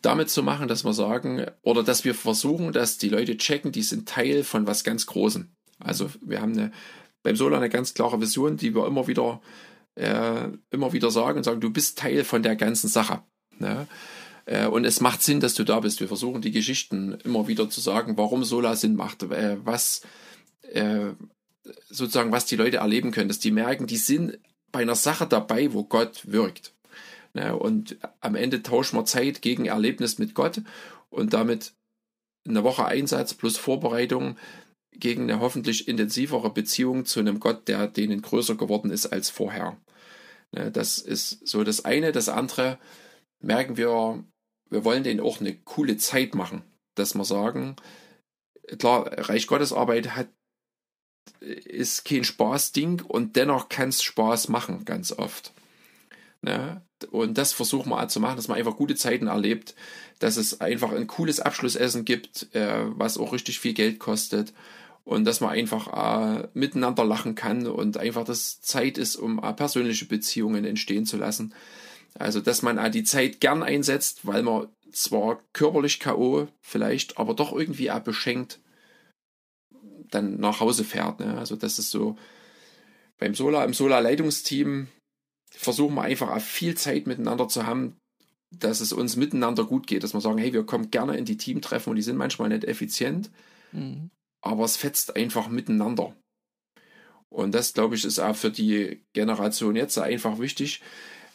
[0.02, 3.84] damit zu machen, dass wir sagen, oder dass wir versuchen, dass die Leute checken, die
[3.84, 5.50] sind Teil von was ganz Großem.
[5.80, 6.72] Also wir haben eine
[7.28, 9.42] beim Solar eine ganz klare Vision, die wir immer wieder,
[9.96, 13.22] äh, immer wieder sagen und sagen, du bist Teil von der ganzen Sache.
[13.60, 13.86] Ne?
[14.46, 16.00] Äh, und es macht Sinn, dass du da bist.
[16.00, 20.04] Wir versuchen die Geschichten immer wieder zu sagen, warum Solar Sinn macht, äh, was
[20.72, 21.08] äh,
[21.90, 24.40] sozusagen, was die Leute erleben können, dass die merken, die sind
[24.72, 26.76] bei einer Sache dabei, wo Gott wirkt.
[27.38, 27.56] Ne?
[27.56, 30.62] Und am Ende tauschen wir Zeit gegen Erlebnis mit Gott
[31.10, 31.73] und damit
[32.47, 34.38] eine Woche Einsatz plus Vorbereitung
[34.91, 39.78] gegen eine hoffentlich intensivere Beziehung zu einem Gott, der denen größer geworden ist als vorher.
[40.52, 42.12] Das ist so das eine.
[42.12, 42.80] Das andere
[43.39, 44.23] merken wir,
[44.71, 46.63] wir wollen denen auch eine coole Zeit machen,
[46.95, 47.76] dass wir sagen,
[48.80, 50.30] klar, Reich Gottes Arbeit hat,
[51.41, 55.54] ist kein Spaßding und dennoch kann es Spaß machen, ganz oft.
[56.41, 56.82] Ne?
[57.06, 59.76] Und das versuchen wir zu machen, dass man einfach gute Zeiten erlebt,
[60.20, 64.54] dass es einfach ein cooles Abschlussessen gibt, äh, was auch richtig viel Geld kostet
[65.08, 69.54] und dass man einfach äh, miteinander lachen kann und einfach das Zeit ist, um äh,
[69.54, 71.54] persönliche Beziehungen entstehen zu lassen.
[72.16, 76.48] Also, dass man äh, die Zeit gern einsetzt, weil man zwar körperlich K.O.
[76.60, 78.60] vielleicht, aber doch irgendwie auch beschenkt
[80.10, 81.22] dann nach Hause fährt.
[81.22, 81.38] Ne?
[81.38, 82.18] Also, das ist so
[83.18, 84.88] beim Solar, im Solar-Leitungsteam
[85.58, 87.98] versuchen wir einfach auch viel Zeit miteinander zu haben,
[88.52, 91.38] dass es uns miteinander gut geht, dass wir sagen, hey, wir kommen gerne in die
[91.38, 93.30] Teamtreffen und die sind manchmal nicht effizient,
[93.72, 94.10] mhm.
[94.41, 96.15] aber es fetzt einfach miteinander.
[97.30, 100.82] Und das, glaube ich, ist auch für die Generation jetzt einfach wichtig.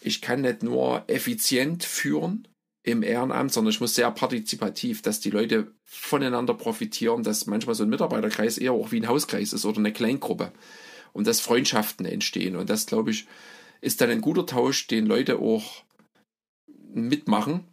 [0.00, 2.48] Ich kann nicht nur effizient führen
[2.82, 7.82] im Ehrenamt, sondern ich muss sehr partizipativ, dass die Leute voneinander profitieren, dass manchmal so
[7.82, 10.52] ein Mitarbeiterkreis eher auch wie ein Hauskreis ist oder eine Kleingruppe
[11.12, 12.56] und dass Freundschaften entstehen.
[12.56, 13.26] Und das, glaube ich,
[13.82, 15.84] ist dann ein guter Tausch, den Leute auch
[16.94, 17.68] mitmachen,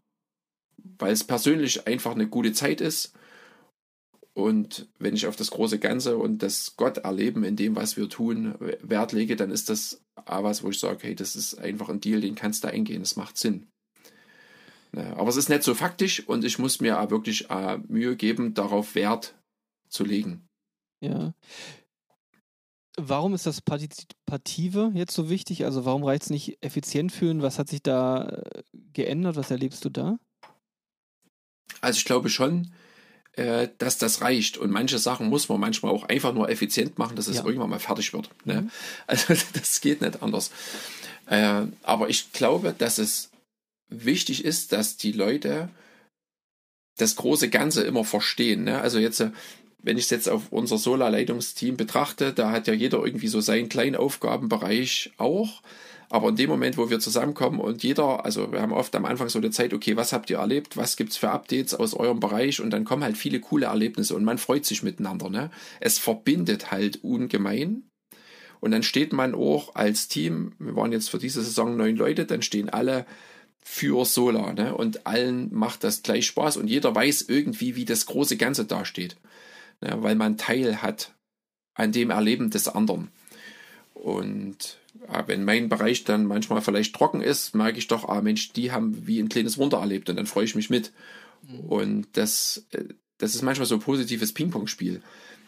[0.98, 3.14] weil es persönlich einfach eine gute Zeit ist.
[4.34, 8.10] Und wenn ich auf das große Ganze und das Gott erleben in dem, was wir
[8.10, 12.02] tun, Wert lege, dann ist das was, wo ich sage, hey, das ist einfach ein
[12.02, 13.68] Deal, den kannst du eingehen, das macht Sinn.
[14.94, 17.48] Aber es ist nicht so faktisch und ich muss mir auch wirklich
[17.88, 19.36] Mühe geben, darauf Wert
[19.90, 20.48] zu legen.
[21.02, 21.34] Ja.
[22.98, 25.66] Warum ist das Partizipative jetzt so wichtig?
[25.66, 27.42] Also warum reicht es nicht effizient führen?
[27.42, 29.36] Was hat sich da äh, geändert?
[29.36, 30.18] Was erlebst du da?
[31.82, 32.74] Also ich glaube schon,
[33.34, 34.58] äh, dass das reicht.
[34.58, 37.46] Und manche Sachen muss man manchmal auch einfach nur effizient machen, dass es ja.
[37.46, 38.30] irgendwann mal fertig wird.
[38.44, 38.64] Ne?
[38.64, 38.72] Mhm.
[39.08, 40.52] Also das geht nicht anders.
[41.28, 43.30] Äh, aber ich glaube, dass es
[43.88, 45.70] wichtig ist, dass die Leute
[46.98, 48.66] das große Ganze immer verstehen.
[48.66, 48.82] Ne?
[48.82, 49.24] Also jetzt,
[49.82, 53.70] wenn ich es jetzt auf unser Solarleitungsteam betrachte, da hat ja jeder irgendwie so seinen
[53.70, 55.62] kleinen Aufgabenbereich auch.
[56.12, 59.30] Aber in dem Moment, wo wir zusammenkommen und jeder, also wir haben oft am Anfang
[59.30, 62.62] so eine Zeit, okay, was habt ihr erlebt, was gibt's für Updates aus eurem Bereich
[62.62, 65.30] und dann kommen halt viele coole Erlebnisse und man freut sich miteinander.
[65.30, 65.52] Ne?
[65.80, 67.84] Es verbindet halt ungemein.
[68.60, 72.26] Und dann steht man auch als Team, wir waren jetzt für diese Saison neun Leute,
[72.26, 73.06] dann stehen alle
[73.64, 74.52] für Solar.
[74.52, 74.76] Ne?
[74.76, 79.16] Und allen macht das gleich Spaß und jeder weiß irgendwie, wie das große Ganze dasteht
[79.82, 81.14] ne, weil man Teil hat
[81.74, 83.10] an dem Erleben des anderen.
[83.94, 88.54] Und ja, wenn mein Bereich dann manchmal vielleicht trocken ist, merke ich doch, ah Mensch,
[88.54, 90.92] die haben wie ein kleines Wunder erlebt und dann freue ich mich mit.
[91.48, 91.60] Mhm.
[91.60, 92.86] Und das, äh,
[93.18, 95.02] das ist manchmal so ein positives Ping-Pong-Spiel,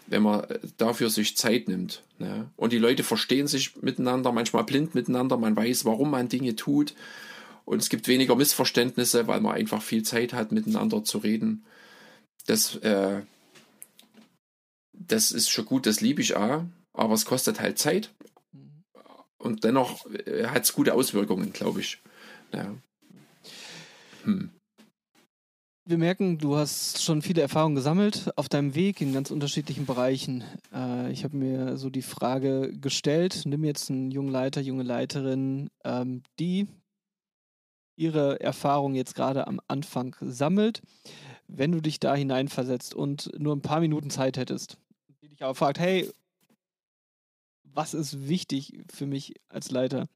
[0.07, 2.03] wenn man äh, dafür sich Zeit nimmt.
[2.19, 2.49] Ne?
[2.55, 6.93] Und die Leute verstehen sich miteinander, manchmal blind miteinander, man weiß, warum man Dinge tut.
[7.63, 11.63] Und es gibt weniger Missverständnisse, weil man einfach viel Zeit hat, miteinander zu reden.
[12.47, 13.21] Das, äh,
[15.07, 18.11] das ist schon gut, das liebe ich auch, aber es kostet halt Zeit.
[19.37, 21.99] Und dennoch äh, hat es gute Auswirkungen, glaube ich.
[22.53, 22.75] Ja.
[24.23, 24.51] Hm.
[25.83, 30.43] Wir merken, du hast schon viele Erfahrungen gesammelt auf deinem Weg in ganz unterschiedlichen Bereichen.
[30.71, 35.69] Äh, ich habe mir so die Frage gestellt, nimm jetzt einen jungen Leiter, junge Leiterin,
[35.83, 36.67] ähm, die
[37.97, 40.81] ihre Erfahrung jetzt gerade am Anfang sammelt.
[41.47, 44.77] Wenn du dich da hineinversetzt und nur ein paar Minuten Zeit hättest,
[45.41, 46.09] dich aber fragt, hey,
[47.63, 50.07] was ist wichtig für mich als Leiter?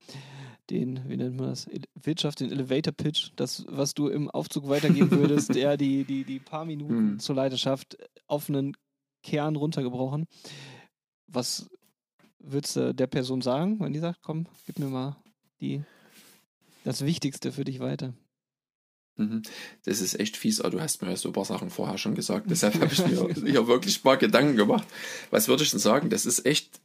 [0.70, 1.68] Den, wie nennt man das?
[1.94, 6.40] Wirtschaft, den Elevator Pitch, das, was du im Aufzug weitergeben würdest, der die, die, die
[6.40, 7.20] paar Minuten hm.
[7.20, 8.76] zur Leiterschaft auf einen
[9.24, 10.28] Kern runtergebrochen.
[11.28, 11.70] Was
[12.40, 15.18] würdest du der Person sagen, wenn die sagt, komm, gib mir mal
[15.60, 15.84] die,
[16.84, 18.14] das Wichtigste für dich weiter?
[19.17, 19.43] Mhm.
[19.86, 22.15] Das ist echt fies, aber du hast mir ja so ein paar Sachen vorher schon
[22.15, 22.47] gesagt.
[22.49, 24.88] Deshalb habe ich mir hier wirklich mal Gedanken gemacht.
[25.32, 26.10] Was würde ich denn sagen?
[26.10, 26.82] Das ist echt,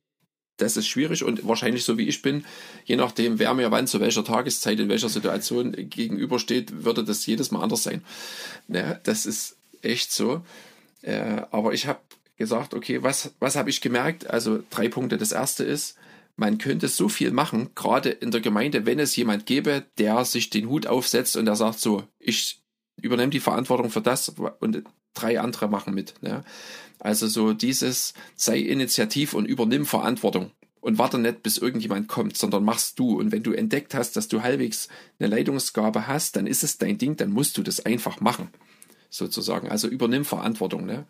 [0.56, 2.44] das ist schwierig und wahrscheinlich so wie ich bin,
[2.84, 7.50] je nachdem, wer mir wann zu welcher Tageszeit, in welcher Situation gegenübersteht, würde das jedes
[7.50, 8.04] Mal anders sein.
[8.68, 10.44] Ja, das ist echt so.
[11.02, 12.00] Äh, aber ich habe
[12.36, 14.28] gesagt, okay, was, was habe ich gemerkt?
[14.28, 15.18] Also drei Punkte.
[15.18, 15.96] Das erste ist,
[16.40, 20.48] man könnte so viel machen, gerade in der Gemeinde, wenn es jemand gäbe, der sich
[20.48, 22.62] den Hut aufsetzt und der sagt so, ich
[22.96, 26.14] übernehme die Verantwortung für das und drei andere machen mit.
[26.22, 26.42] Ne?
[26.98, 30.50] Also so dieses, sei initiativ und übernimm Verantwortung
[30.80, 33.18] und warte nicht, bis irgendjemand kommt, sondern machst du.
[33.18, 36.96] Und wenn du entdeckt hast, dass du halbwegs eine Leitungsgabe hast, dann ist es dein
[36.96, 38.48] Ding, dann musst du das einfach machen.
[39.10, 39.68] Sozusagen.
[39.68, 40.86] Also übernimm Verantwortung.
[40.86, 41.04] Ne?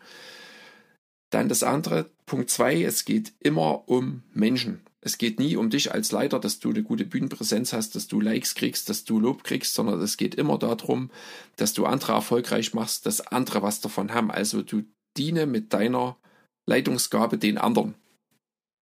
[1.29, 4.81] Dann das andere, Punkt zwei, es geht immer um Menschen.
[5.03, 8.21] Es geht nie um dich als Leiter, dass du eine gute Bühnenpräsenz hast, dass du
[8.21, 11.09] Likes kriegst, dass du Lob kriegst, sondern es geht immer darum,
[11.55, 14.29] dass du andere erfolgreich machst, dass andere was davon haben.
[14.29, 14.83] Also du
[15.17, 16.17] diene mit deiner
[16.67, 17.95] Leitungsgabe den anderen.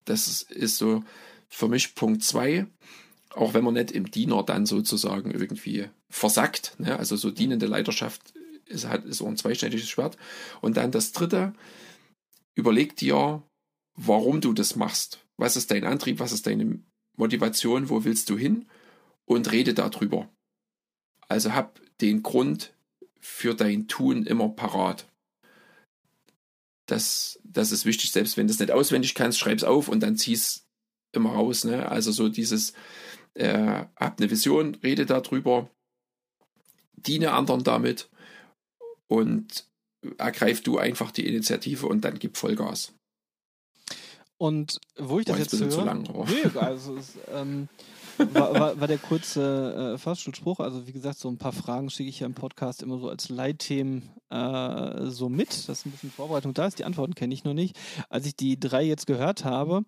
[0.05, 1.03] Das ist so
[1.47, 2.65] für mich Punkt zwei.
[3.35, 6.79] auch wenn man nicht im Diener dann sozusagen irgendwie versackt.
[6.79, 6.97] Ne?
[6.97, 8.33] Also so dienende Leiterschaft
[8.65, 10.17] ist, halt, ist auch ein zweischneidiges Schwert.
[10.61, 11.53] Und dann das dritte,
[12.55, 13.43] überleg dir,
[13.95, 15.19] warum du das machst.
[15.39, 16.19] Was ist dein Antrieb?
[16.19, 16.79] Was ist deine
[17.17, 17.89] Motivation?
[17.89, 18.67] Wo willst du hin?
[19.25, 20.29] Und rede darüber.
[21.27, 22.73] Also hab den Grund
[23.19, 25.07] für dein Tun immer parat.
[26.87, 30.17] Das, das ist wichtig, selbst wenn du es nicht auswendig kannst, schreib's auf und dann
[30.17, 30.65] zieh's
[31.11, 31.63] immer raus.
[31.63, 31.87] Ne?
[31.87, 32.73] Also so dieses,
[33.35, 35.69] äh, hab eine Vision, rede darüber,
[36.95, 38.09] diene anderen damit
[39.07, 39.65] und
[40.17, 42.93] ergreif du einfach die Initiative und dann gib Vollgas.
[44.39, 47.67] Und wo ich das jetzt, jetzt höre, lang, nee, also es, ähm,
[48.17, 50.61] war, war, war, der kurze äh, Fahrstuhlspruch.
[50.61, 53.27] Also wie gesagt, so ein paar Fragen schicke ich ja im Podcast immer so als
[53.27, 55.49] Leitthemen äh, so mit.
[55.49, 56.79] Das ist ein bisschen Vorbereitung da ist.
[56.79, 57.77] Die Antworten kenne ich noch nicht.
[58.07, 59.83] Als ich die drei jetzt gehört habe,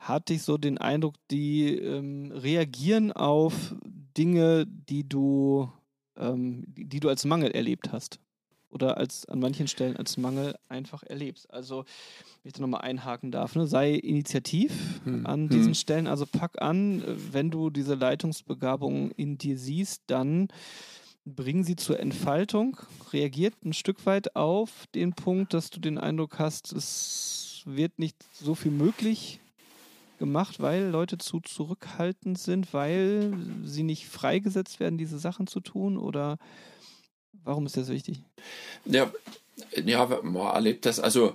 [0.00, 3.74] hatte ich so den Eindruck, die ähm, reagieren auf
[4.18, 5.72] Dinge, die du,
[6.18, 8.20] ähm, die du als Mangel erlebt hast
[8.74, 11.50] oder als an manchen Stellen als Mangel einfach erlebst.
[11.52, 11.84] Also,
[12.42, 13.66] wenn ich da nochmal einhaken darf, ne?
[13.66, 15.26] sei initiativ hm.
[15.26, 15.74] an diesen hm.
[15.74, 20.48] Stellen, also pack an, wenn du diese Leitungsbegabung in dir siehst, dann
[21.24, 22.76] bring sie zur Entfaltung,
[23.12, 28.16] reagiert ein Stück weit auf den Punkt, dass du den Eindruck hast, es wird nicht
[28.34, 29.40] so viel möglich
[30.18, 33.32] gemacht, weil Leute zu zurückhaltend sind, weil
[33.64, 36.38] sie nicht freigesetzt werden, diese Sachen zu tun oder
[37.44, 38.22] Warum ist das wichtig?
[38.84, 39.12] Ja,
[39.84, 40.98] ja, man erlebt das.
[40.98, 41.34] Also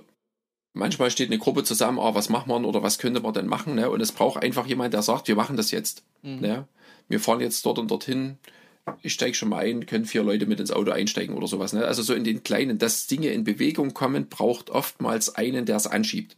[0.72, 3.74] manchmal steht eine Gruppe zusammen, ah, was macht man oder was könnte man denn machen?
[3.74, 3.90] Ne?
[3.90, 6.02] Und es braucht einfach jemand, der sagt, wir machen das jetzt.
[6.22, 6.40] Mhm.
[6.40, 6.68] Ne?
[7.08, 8.38] Wir fahren jetzt dort und dorthin.
[9.02, 11.72] Ich steige schon mal ein, können vier Leute mit ins Auto einsteigen oder sowas.
[11.72, 11.84] Ne?
[11.84, 15.86] Also so in den kleinen, dass Dinge in Bewegung kommen, braucht oftmals einen, der es
[15.86, 16.36] anschiebt.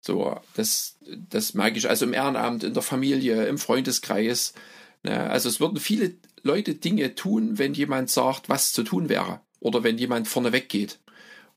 [0.00, 0.96] So, das,
[1.30, 4.52] das merke ich also im Ehrenamt, in der Familie, im Freundeskreis.
[5.02, 5.30] Ne?
[5.30, 9.40] Also es würden viele Leute Dinge tun, wenn jemand sagt, was zu tun wäre.
[9.60, 10.98] Oder wenn jemand vorne weggeht.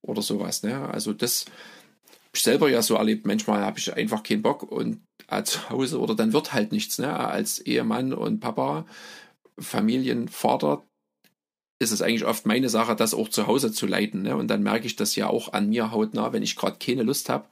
[0.01, 0.63] Oder sowas.
[0.63, 0.87] Ne?
[0.89, 1.45] Also das
[2.35, 3.25] ich selber ja so erlebt.
[3.25, 5.01] Manchmal habe ich einfach keinen Bock und
[5.43, 6.99] zu Hause oder dann wird halt nichts.
[6.99, 7.11] Ne?
[7.11, 8.85] Als Ehemann und Papa,
[9.57, 10.83] Familienvater
[11.79, 14.21] ist es eigentlich oft meine Sache, das auch zu Hause zu leiten.
[14.21, 14.35] Ne?
[14.35, 17.29] Und dann merke ich das ja auch an mir hautnah, wenn ich gerade keine Lust
[17.29, 17.47] habe.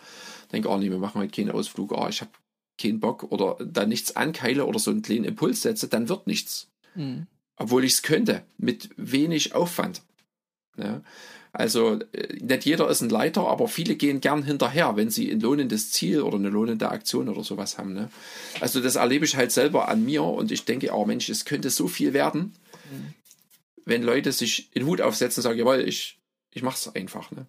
[0.52, 2.32] Denke, oh nee, wir machen heute keinen Ausflug, oh, ich habe
[2.78, 6.72] keinen Bock oder da nichts ankeile oder so einen kleinen Impuls setze, dann wird nichts.
[6.96, 7.28] Mhm.
[7.56, 10.02] Obwohl ich es könnte, mit wenig Aufwand.
[10.78, 11.02] Ja?
[11.52, 15.40] Also äh, nicht jeder ist ein Leiter, aber viele gehen gern hinterher, wenn sie ein
[15.40, 17.94] lohnendes Ziel oder eine lohnende Aktion oder sowas haben.
[17.94, 18.10] Ne?
[18.60, 21.70] Also das erlebe ich halt selber an mir und ich denke, oh Mensch, es könnte
[21.70, 22.56] so viel werden,
[22.92, 23.14] mhm.
[23.86, 26.20] wenn Leute sich in Hut aufsetzen und sagen, jawohl, ich,
[26.52, 27.30] ich mach's einfach.
[27.30, 27.46] Ne?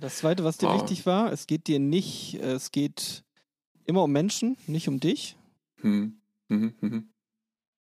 [0.00, 0.80] Das zweite, was dir ah.
[0.80, 3.24] wichtig war, es geht dir nicht, es geht
[3.90, 5.36] immer um Menschen, nicht um dich.
[5.82, 6.20] Hm.
[6.48, 7.10] Mhm, mhm.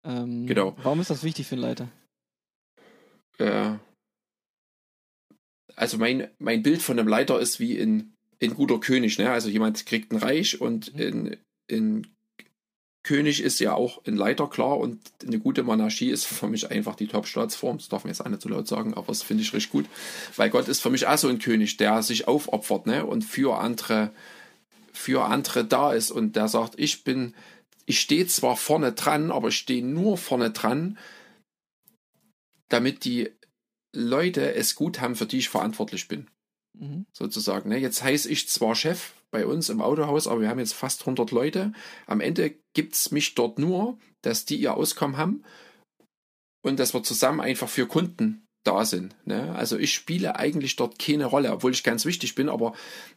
[0.04, 0.76] Ähm, genau.
[0.84, 1.90] Warum ist das wichtig für einen Leiter?
[3.38, 3.76] Äh,
[5.76, 9.18] also mein, mein Bild von einem Leiter ist wie ein, ein guter König.
[9.18, 9.30] Ne?
[9.30, 11.02] Also jemand kriegt ein Reich und mhm.
[11.02, 11.38] ein,
[11.72, 12.08] ein
[13.04, 16.96] König ist ja auch ein Leiter, klar, und eine gute Monarchie ist für mich einfach
[16.96, 17.78] die Top-Staatsform.
[17.78, 19.88] Das darf man jetzt auch nicht so laut sagen, aber das finde ich richtig gut.
[20.36, 23.06] Weil Gott ist für mich auch so ein König, der sich aufopfert ne?
[23.06, 24.12] und für andere,
[25.02, 27.34] für andere da ist und der sagt, ich bin
[27.86, 30.98] ich stehe zwar vorne dran, aber ich stehe nur vorne dran,
[32.70, 33.30] damit die
[33.94, 36.30] Leute es gut haben, für die ich verantwortlich bin.
[36.80, 37.06] Mhm.
[37.12, 37.70] Sozusagen.
[37.70, 37.78] Ne?
[37.78, 41.32] Jetzt heiße ich zwar Chef bei uns im Autohaus, aber wir haben jetzt fast 100
[41.32, 41.74] Leute.
[42.08, 45.44] Am Ende gibt es mich dort nur, dass die ihr Auskommen haben
[46.64, 49.16] und dass wir zusammen einfach für Kunden da sind.
[49.26, 49.54] Ne?
[49.56, 52.74] Also ich spiele eigentlich dort keine Rolle, obwohl ich ganz wichtig bin, aber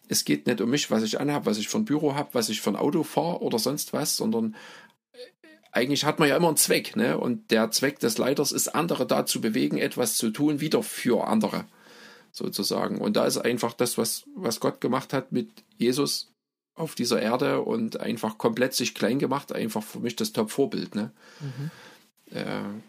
[0.08, 2.66] es geht nicht um mich, was ich anhabe, was ich ein Büro habe, was ich
[2.66, 4.54] ein Auto fahre oder sonst was, sondern
[5.12, 5.18] äh,
[5.72, 7.18] eigentlich hat man ja immer einen Zweck, ne?
[7.18, 11.66] Und der Zweck des Leiters ist, andere dazu bewegen, etwas zu tun, wieder für andere,
[12.32, 12.98] sozusagen.
[12.98, 16.32] Und da ist einfach das, was, was Gott gemacht hat mit Jesus
[16.74, 21.12] auf dieser Erde und einfach komplett sich klein gemacht, einfach für mich das Top-Vorbild, ne?
[21.40, 21.70] Mhm.
[22.30, 22.44] Äh,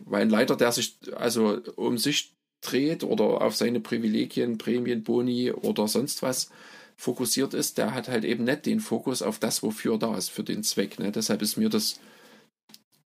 [0.06, 2.35] weil ein Leiter, der sich also um sich
[2.72, 6.50] dreht oder auf seine Privilegien, Prämien, Boni oder sonst was
[6.98, 10.44] fokussiert ist, der hat halt eben nicht den Fokus auf das, wofür da ist, für
[10.44, 10.98] den Zweck.
[11.00, 11.12] Ne?
[11.12, 12.00] Deshalb ist mir das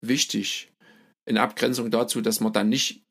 [0.01, 0.73] wichtig,
[1.27, 3.03] in Abgrenzung dazu, dass man dann nicht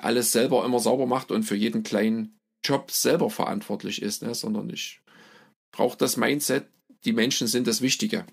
[0.00, 4.34] alles selber immer sauber macht und für jeden kleinen Job selber verantwortlich ist, ne?
[4.34, 5.00] sondern ich
[5.74, 6.66] brauche das Mindset,
[7.04, 8.26] die Menschen sind das Wichtige.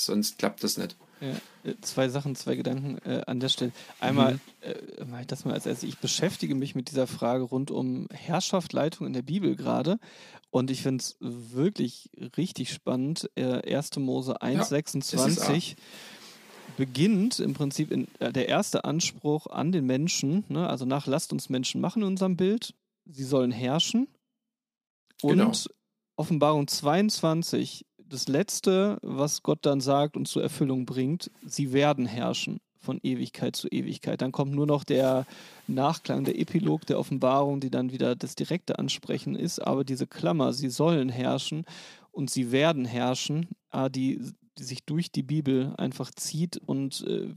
[0.00, 0.96] Sonst klappt das nicht.
[1.20, 3.72] Ja, äh, zwei Sachen, zwei Gedanken äh, an der Stelle.
[3.98, 5.14] Einmal, mhm.
[5.14, 9.06] äh, das mal als erstes, ich beschäftige mich mit dieser Frage rund um Herrschaft, Leitung
[9.06, 9.98] in der Bibel gerade.
[10.50, 13.30] Und ich finde es wirklich richtig spannend.
[13.34, 13.96] Äh, 1.
[13.96, 15.76] Mose 1, ja, 26
[16.76, 20.68] beginnt im Prinzip in, äh, der erste Anspruch an den Menschen, ne?
[20.68, 22.74] also nach lasst uns Menschen machen in unserem Bild.
[23.04, 24.06] Sie sollen herrschen.
[25.20, 25.52] Und genau.
[26.16, 32.60] Offenbarung 22 das Letzte, was Gott dann sagt und zur Erfüllung bringt, sie werden herrschen
[32.80, 34.22] von Ewigkeit zu Ewigkeit.
[34.22, 35.26] Dann kommt nur noch der
[35.66, 39.58] Nachklang, der Epilog der Offenbarung, die dann wieder das direkte Ansprechen ist.
[39.58, 41.64] Aber diese Klammer, sie sollen herrschen
[42.12, 44.20] und sie werden herrschen, ah, die,
[44.58, 47.34] die sich durch die Bibel einfach zieht und äh,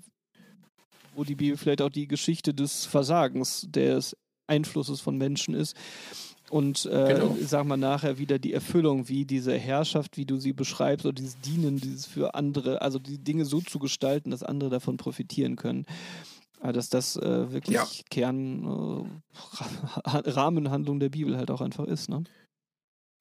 [1.15, 4.15] wo die Bibel vielleicht auch die Geschichte des Versagens, des
[4.47, 5.75] Einflusses von Menschen ist
[6.51, 7.37] und äh, genau.
[7.41, 11.39] sag mal nachher wieder die Erfüllung, wie diese Herrschaft, wie du sie beschreibst, oder dieses
[11.39, 15.85] Dienen, dieses für andere, also die Dinge so zu gestalten, dass andere davon profitieren können.
[16.59, 17.87] Aber dass das äh, wirklich ja.
[18.09, 19.07] Kern,
[20.05, 22.23] äh, Rahmenhandlung der Bibel halt auch einfach ist, ne?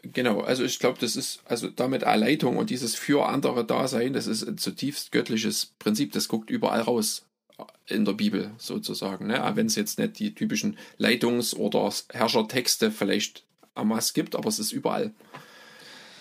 [0.03, 4.27] Genau, also ich glaube, das ist, also damit Erleitung und dieses für andere Dasein, das
[4.27, 7.27] ist ein zutiefst göttliches Prinzip, das guckt überall raus
[7.91, 9.27] in der Bibel sozusagen.
[9.27, 9.51] Ne?
[9.55, 14.59] Wenn es jetzt nicht die typischen Leitungs- oder Herrschertexte vielleicht am Maß gibt, aber es
[14.59, 15.13] ist überall.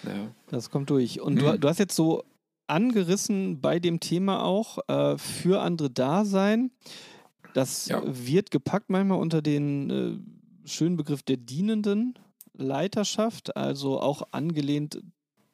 [0.03, 0.31] Ja.
[0.49, 1.19] Das kommt durch.
[1.21, 1.45] Und hm.
[1.45, 2.23] du, du, hast jetzt so
[2.67, 6.71] angerissen bei dem Thema auch äh, für andere Dasein.
[7.53, 8.01] Das ja.
[8.05, 12.17] wird gepackt manchmal unter den äh, schönen Begriff der dienenden
[12.53, 15.01] Leiterschaft, also auch angelehnt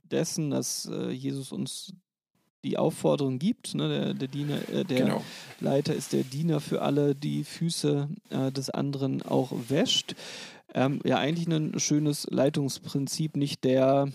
[0.03, 1.93] dessen, dass äh, Jesus uns
[2.66, 3.76] die Aufforderung gibt.
[3.76, 3.88] Ne?
[3.88, 5.24] Der, der, Diener, äh, der genau.
[5.59, 10.16] Leiter ist der Diener für alle, die Füße äh, des anderen auch wäscht.
[10.74, 14.09] Ähm, ja, eigentlich ein schönes Leitungsprinzip, nicht der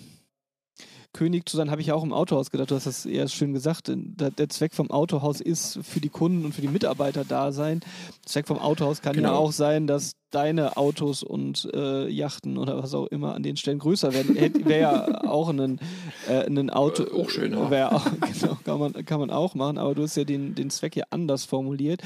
[1.12, 2.70] König zu sein, habe ich auch im Autohaus gedacht.
[2.70, 3.90] Du hast das eher schön gesagt.
[3.94, 7.80] Der Zweck vom Autohaus ist für die Kunden und für die Mitarbeiter da sein.
[7.80, 9.32] Der Zweck vom Autohaus kann genau.
[9.32, 13.56] ja auch sein, dass deine Autos und äh, Yachten oder was auch immer an den
[13.56, 14.36] Stellen größer werden.
[14.36, 15.80] Wäre ja auch ein,
[16.28, 17.04] äh, ein Auto.
[17.04, 17.92] Äh, auch schön, ja.
[17.92, 18.06] Auch,
[18.40, 21.04] genau, kann man, kann man auch machen, aber du hast ja den, den Zweck ja
[21.10, 22.02] anders formuliert,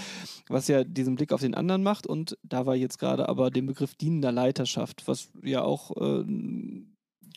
[0.48, 2.06] was ja diesen Blick auf den anderen macht.
[2.06, 6.24] Und da war jetzt gerade aber den Begriff dienender Leiterschaft, was ja auch äh,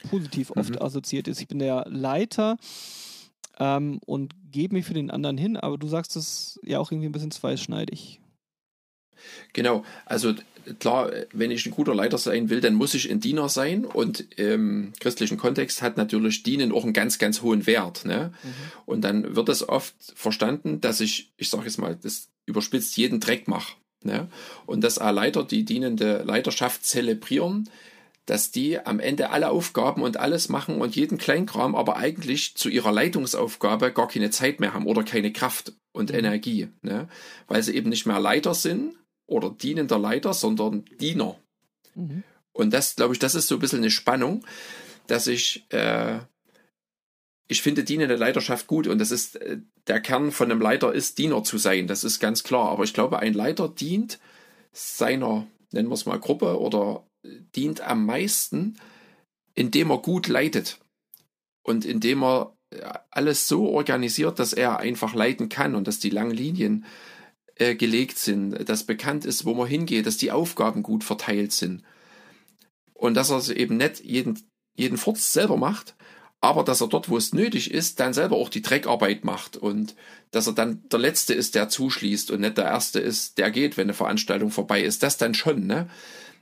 [0.09, 0.81] positiv oft mhm.
[0.81, 1.41] assoziiert ist.
[1.41, 2.57] Ich bin der Leiter
[3.59, 7.09] ähm, und gebe mich für den anderen hin, aber du sagst es ja auch irgendwie
[7.09, 8.21] ein bisschen zweischneidig.
[9.53, 10.35] Genau, also
[10.79, 14.25] klar, wenn ich ein guter Leiter sein will, dann muss ich ein Diener sein und
[14.37, 18.05] im christlichen Kontext hat natürlich Dienen auch einen ganz, ganz hohen Wert.
[18.05, 18.33] Ne?
[18.43, 18.49] Mhm.
[18.85, 23.19] Und dann wird es oft verstanden, dass ich, ich sage jetzt mal, das überspitzt jeden
[23.19, 23.75] Dreck mache.
[24.03, 24.27] Ne?
[24.65, 27.69] Und dass Leiter die dienende Leiterschaft zelebrieren,
[28.27, 32.67] dass die am Ende alle Aufgaben und alles machen und jeden Kleinkram, aber eigentlich zu
[32.67, 36.19] ihrer Leitungsaufgabe gar keine Zeit mehr haben oder keine Kraft und mhm.
[36.19, 37.07] Energie, ne?
[37.47, 38.95] weil sie eben nicht mehr Leiter sind
[39.27, 41.39] oder dienender Leiter, sondern Diener.
[41.95, 42.23] Mhm.
[42.51, 44.45] Und das, glaube ich, das ist so ein bisschen eine Spannung,
[45.07, 46.19] dass ich, äh,
[47.47, 51.17] ich finde dienende Leiterschaft gut und das ist, äh, der Kern von einem Leiter ist,
[51.17, 52.71] Diener zu sein, das ist ganz klar.
[52.71, 54.19] Aber ich glaube, ein Leiter dient
[54.73, 58.79] seiner, nennen wir es mal Gruppe oder dient am meisten,
[59.55, 60.79] indem er gut leitet
[61.63, 62.57] und indem er
[63.09, 66.85] alles so organisiert, dass er einfach leiten kann und dass die langen Linien
[67.55, 71.83] äh, gelegt sind, dass bekannt ist, wo man hingeht, dass die Aufgaben gut verteilt sind
[72.93, 74.39] und dass er eben nicht jeden,
[74.75, 75.95] jeden Furz selber macht,
[76.39, 79.95] aber dass er dort, wo es nötig ist, dann selber auch die Dreckarbeit macht und
[80.31, 83.77] dass er dann der Letzte ist, der zuschließt und nicht der Erste ist, der geht,
[83.77, 85.01] wenn eine Veranstaltung vorbei ist.
[85.03, 85.89] Das dann schon, ne?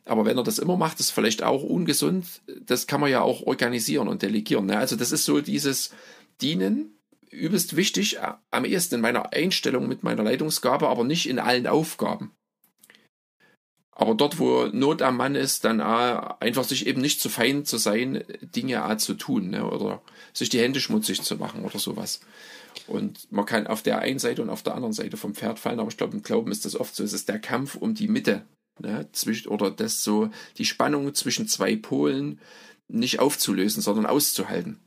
[0.06, 2.26] Aber wenn er das immer macht, ist vielleicht auch ungesund.
[2.66, 4.68] Das kann man ja auch organisieren und delegieren.
[4.68, 4.78] Ne?
[4.78, 5.92] Also das ist so dieses
[6.42, 6.96] Dienen,
[7.32, 11.68] übelst wichtig, äh, am ehesten in meiner Einstellung mit meiner Leitungsgabe, aber nicht in allen
[11.68, 12.32] Aufgaben.
[13.98, 17.78] Aber dort, wo Not am Mann ist, dann einfach sich eben nicht zu fein zu
[17.78, 19.66] sein, Dinge zu tun ne?
[19.66, 20.02] oder
[20.34, 22.20] sich die Hände schmutzig zu machen oder sowas.
[22.88, 25.80] Und man kann auf der einen Seite und auf der anderen Seite vom Pferd fallen,
[25.80, 27.06] aber ich glaube, im Glauben ist das oft so.
[27.06, 28.46] Es ist der Kampf um die Mitte
[28.80, 32.40] ne, zwischen, oder das so, die Spannung zwischen zwei Polen
[32.88, 34.80] nicht aufzulösen, sondern auszuhalten.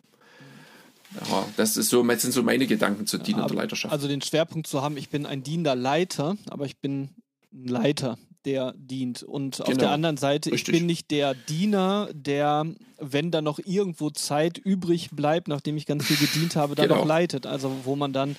[1.30, 3.92] Ja, das ist so, das sind so meine Gedanken zur dienender Leiterschaft.
[3.92, 7.08] Also den Schwerpunkt zu haben, ich bin ein dienender Leiter, aber ich bin
[7.52, 9.22] ein Leiter, der dient.
[9.22, 9.70] Und genau.
[9.70, 10.74] auf der anderen Seite, Richtig.
[10.74, 12.66] ich bin nicht der Diener, der,
[12.98, 17.00] wenn da noch irgendwo Zeit übrig bleibt, nachdem ich ganz viel gedient habe, dann genau.
[17.00, 17.46] noch leitet.
[17.46, 18.36] Also wo man dann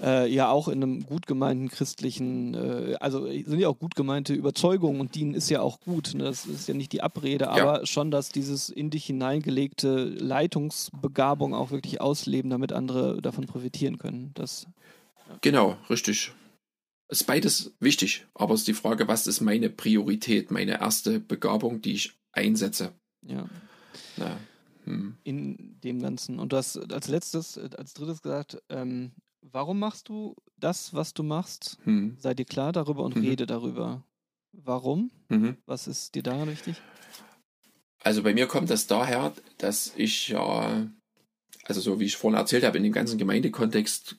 [0.00, 4.34] äh, ja auch in einem gut gemeinten christlichen, äh, also sind ja auch gut gemeinte
[4.34, 6.14] Überzeugungen und dienen ist ja auch gut.
[6.14, 6.24] Ne?
[6.24, 7.50] Das ist ja nicht die Abrede, ja.
[7.50, 13.98] aber schon, dass dieses in dich hineingelegte Leitungsbegabung auch wirklich ausleben, damit andere davon profitieren
[13.98, 14.32] können.
[14.34, 14.66] Das,
[15.28, 15.38] ja.
[15.40, 16.32] Genau, richtig.
[17.08, 21.18] Es ist beides wichtig, aber es ist die Frage, was ist meine Priorität, meine erste
[21.18, 22.92] Begabung, die ich einsetze.
[23.22, 23.48] Ja.
[24.16, 24.36] Na,
[24.84, 25.16] hm.
[25.24, 26.38] In dem Ganzen.
[26.38, 29.12] Und du hast als letztes, als drittes gesagt, ähm,
[29.42, 31.78] warum machst du das, was du machst?
[31.84, 32.16] Hm.
[32.18, 33.22] Sei dir klar darüber und mhm.
[33.22, 34.04] rede darüber.
[34.52, 35.10] Warum?
[35.28, 35.56] Mhm.
[35.66, 36.76] Was ist dir daran wichtig?
[38.02, 40.86] Also bei mir kommt das daher, dass ich ja,
[41.64, 44.16] also so wie ich vorhin erzählt habe, in dem ganzen Gemeindekontext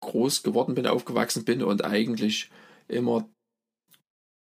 [0.00, 2.50] groß geworden bin, aufgewachsen bin und eigentlich
[2.86, 3.28] immer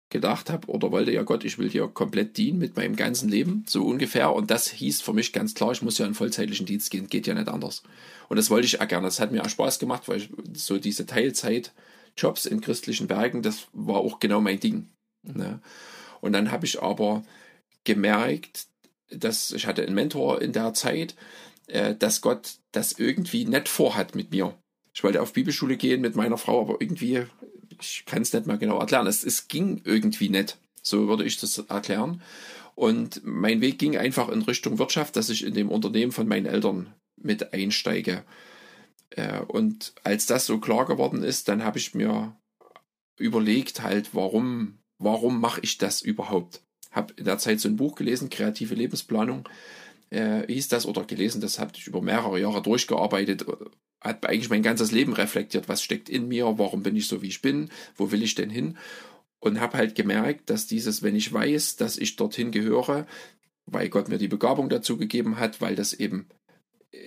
[0.09, 3.65] gedacht habe oder wollte, ja Gott, ich will dir komplett dienen mit meinem ganzen Leben,
[3.67, 4.33] so ungefähr.
[4.33, 7.27] Und das hieß für mich ganz klar, ich muss ja in vollzeitlichen Dienst gehen, geht
[7.27, 7.83] ja nicht anders.
[8.29, 9.07] Und das wollte ich auch gerne.
[9.07, 13.67] Das hat mir auch Spaß gemacht, weil ich so diese Teilzeit-Jobs in christlichen Werken, das
[13.73, 14.89] war auch genau mein Ding.
[15.23, 15.35] Mhm.
[15.35, 15.61] Ne?
[16.21, 17.25] Und dann habe ich aber
[17.85, 18.67] gemerkt,
[19.11, 21.17] dass ich hatte einen Mentor in der Zeit,
[21.67, 24.55] äh, dass Gott das irgendwie nicht vorhat mit mir.
[24.95, 27.27] Ich wollte auf Bibelschule gehen mit meiner Frau, aber irgendwie
[27.81, 29.07] ich kann es nicht mal genau erklären.
[29.07, 30.59] Es, es ging irgendwie nicht.
[30.83, 32.23] So würde ich das erklären.
[32.75, 36.47] Und mein Weg ging einfach in Richtung Wirtschaft, dass ich in dem Unternehmen von meinen
[36.47, 38.25] Eltern mit einsteige.
[39.11, 42.37] Äh, und als das so klar geworden ist, dann habe ich mir
[43.19, 46.63] überlegt halt, warum, warum mache ich das überhaupt?
[46.91, 49.49] Habe in der Zeit so ein Buch gelesen, Kreative Lebensplanung
[50.11, 53.47] äh, hieß das, oder gelesen, das habe ich über mehrere Jahre durchgearbeitet,
[54.01, 57.29] hat eigentlich mein ganzes Leben reflektiert, was steckt in mir, warum bin ich so, wie
[57.29, 58.77] ich bin, wo will ich denn hin?
[59.39, 63.07] Und habe halt gemerkt, dass dieses, wenn ich weiß, dass ich dorthin gehöre,
[63.67, 66.29] weil Gott mir die Begabung dazu gegeben hat, weil das eben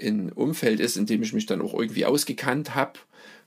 [0.02, 3.00] ein Umfeld ist, in dem ich mich dann auch irgendwie ausgekannt habe,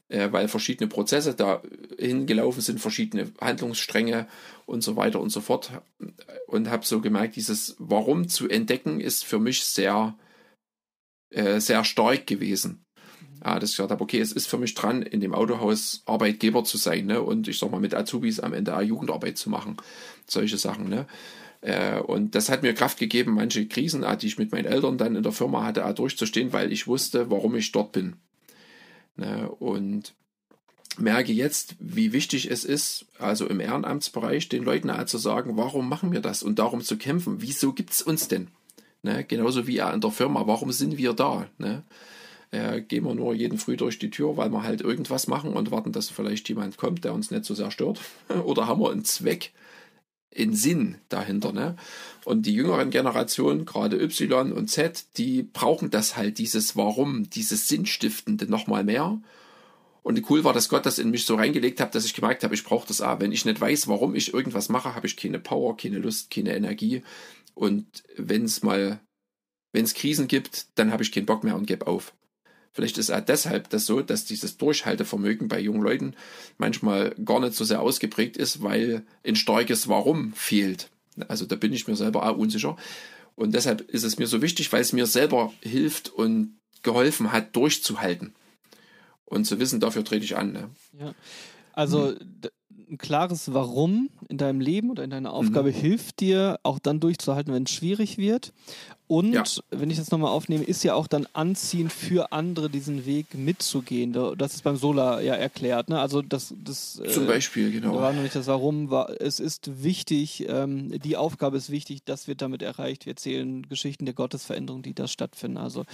[0.08, 1.62] äh, weil verschiedene Prozesse da
[1.98, 4.28] hingelaufen sind, verschiedene Handlungsstränge
[4.66, 5.70] und so weiter und so fort.
[6.46, 10.16] Und habe so gemerkt, dieses Warum zu entdecken ist für mich sehr,
[11.30, 12.84] äh, sehr stark gewesen
[13.44, 16.64] ja, dass ich gesagt habe, okay, es ist für mich dran, in dem Autohaus Arbeitgeber
[16.64, 17.22] zu sein, ne?
[17.22, 19.76] Und ich sag mal, mit Azubis am Ende auch Jugendarbeit zu machen.
[20.26, 21.06] Solche Sachen, ne?
[21.62, 25.16] Äh, und das hat mir Kraft gegeben, manche Krisen, die ich mit meinen Eltern dann
[25.16, 28.16] in der Firma hatte, durchzustehen, weil ich wusste, warum ich dort bin.
[29.16, 29.48] Ne?
[29.48, 30.14] Und
[30.98, 35.88] merke jetzt, wie wichtig es ist, also im Ehrenamtsbereich, den Leuten auch zu sagen, warum
[35.88, 37.40] machen wir das und darum zu kämpfen.
[37.40, 38.48] Wieso gibt es uns denn?
[39.02, 39.24] Ne?
[39.24, 41.46] Genauso wie auch in der Firma, warum sind wir da?
[41.58, 41.84] Ne?
[42.52, 45.70] Äh, gehen wir nur jeden Früh durch die Tür, weil wir halt irgendwas machen und
[45.70, 48.00] warten, dass vielleicht jemand kommt, der uns nicht so sehr stört.
[48.44, 49.52] Oder haben wir einen Zweck,
[50.36, 51.52] einen Sinn dahinter.
[51.52, 51.76] Ne?
[52.24, 57.68] Und die jüngeren Generationen, gerade Y und Z, die brauchen das halt, dieses Warum, dieses
[57.68, 59.20] Sinnstiftende nochmal mehr.
[60.02, 62.54] Und cool war, dass Gott das in mich so reingelegt hat, dass ich gemerkt habe,
[62.54, 63.20] ich brauche das auch.
[63.20, 66.54] Wenn ich nicht weiß, warum ich irgendwas mache, habe ich keine Power, keine Lust, keine
[66.54, 67.02] Energie.
[67.54, 67.86] Und
[68.16, 69.00] wenn es mal,
[69.72, 72.12] wenn es Krisen gibt, dann habe ich keinen Bock mehr und gebe auf.
[72.72, 76.14] Vielleicht ist auch deshalb das so, dass dieses Durchhaltevermögen bei jungen Leuten
[76.56, 80.88] manchmal gar nicht so sehr ausgeprägt ist, weil ein starkes Warum fehlt.
[81.28, 82.76] Also da bin ich mir selber auch unsicher.
[83.34, 87.54] Und deshalb ist es mir so wichtig, weil es mir selber hilft und geholfen hat,
[87.54, 88.34] durchzuhalten.
[89.26, 90.52] Und zu wissen, dafür trete ich an.
[90.52, 90.70] Ne?
[90.98, 91.14] Ja.
[91.74, 92.18] Also hm
[92.92, 95.74] ein klares Warum in deinem Leben oder in deiner Aufgabe mhm.
[95.74, 98.52] hilft dir, auch dann durchzuhalten, wenn es schwierig wird.
[99.12, 99.44] Und ja.
[99.68, 104.14] wenn ich das nochmal aufnehme, ist ja auch dann anziehend für andere, diesen Weg mitzugehen.
[104.38, 105.90] Das ist beim Solar ja erklärt.
[105.90, 106.00] Ne?
[106.00, 107.96] Also das, das äh, zum Beispiel genau.
[107.96, 108.88] War noch nicht das Warum.
[108.88, 110.46] War, es ist wichtig.
[110.48, 112.02] Ähm, die Aufgabe ist wichtig.
[112.06, 113.04] Das wird damit erreicht.
[113.04, 115.58] Wir erzählen Geschichten der Gottesveränderung, die da stattfinden.
[115.58, 115.84] Also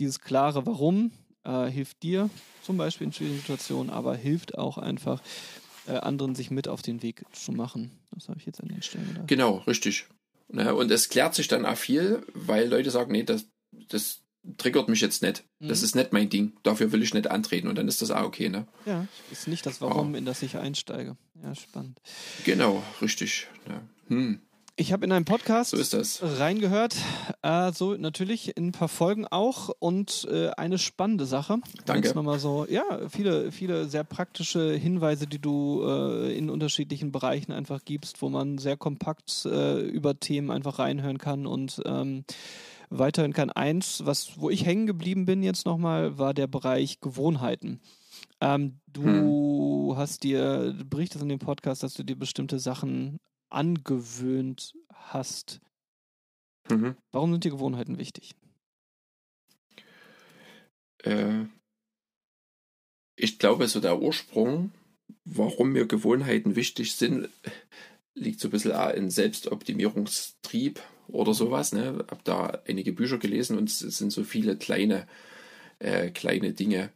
[0.00, 1.12] dieses klare Warum
[1.44, 2.30] äh, hilft dir
[2.64, 5.22] zum Beispiel in schwierigen Situationen, aber hilft auch einfach
[5.86, 7.92] äh, anderen sich mit auf den Weg zu machen.
[8.10, 9.28] Das habe ich jetzt an den Stellen gedacht.
[9.28, 10.06] Genau, richtig.
[10.48, 10.74] Ne?
[10.74, 13.46] Und es klärt sich dann auch viel, weil Leute sagen, nee, das,
[13.88, 14.22] das
[14.58, 15.44] triggert mich jetzt nicht.
[15.58, 15.68] Mhm.
[15.68, 16.56] Das ist nicht mein Ding.
[16.62, 18.48] Dafür will ich nicht antreten und dann ist das auch okay.
[18.48, 18.66] Ne?
[18.84, 20.16] Ja, ist nicht das Warum, oh.
[20.16, 21.16] in das ich einsteige.
[21.42, 22.00] Ja, spannend.
[22.44, 23.48] Genau, richtig.
[23.68, 23.82] Ja.
[24.08, 24.40] Hm.
[24.78, 26.96] Ich habe in einem Podcast so reingehört,
[27.40, 31.60] äh, so natürlich in ein paar Folgen auch und äh, eine spannende Sache.
[31.86, 32.14] Danke.
[32.14, 37.86] Nochmal so, ja, viele, viele sehr praktische Hinweise, die du äh, in unterschiedlichen Bereichen einfach
[37.86, 42.24] gibst, wo man sehr kompakt äh, über Themen einfach reinhören kann und ähm,
[42.90, 43.48] weiterhören kann.
[43.48, 47.80] Eins, was, wo ich hängen geblieben bin jetzt nochmal, war der Bereich Gewohnheiten.
[48.42, 49.04] Ähm, du
[49.92, 49.96] hm.
[49.96, 53.20] hast dir, berichtest in dem Podcast, dass du dir bestimmte Sachen
[53.50, 55.60] angewöhnt hast.
[56.70, 56.96] Mhm.
[57.12, 58.34] Warum sind die Gewohnheiten wichtig?
[61.02, 61.44] Äh,
[63.16, 64.72] ich glaube, so der Ursprung,
[65.24, 67.28] warum mir Gewohnheiten wichtig sind,
[68.14, 71.72] liegt so ein bisschen in Selbstoptimierungstrieb oder sowas.
[71.72, 72.04] Ne?
[72.10, 75.06] Hab da einige Bücher gelesen und es sind so viele kleine,
[75.78, 76.90] äh, kleine Dinge,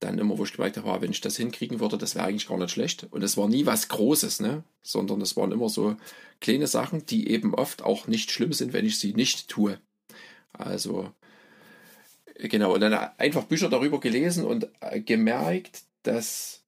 [0.00, 2.48] dann immer, wo ich gemerkt habe, ah, wenn ich das hinkriegen würde, das wäre eigentlich
[2.48, 3.06] gar nicht schlecht.
[3.10, 4.62] Und es war nie was Großes, ne?
[4.82, 5.96] sondern es waren immer so
[6.40, 9.80] kleine Sachen, die eben oft auch nicht schlimm sind, wenn ich sie nicht tue.
[10.52, 11.10] Also,
[12.34, 16.62] genau, und dann einfach Bücher darüber gelesen und äh, gemerkt, dass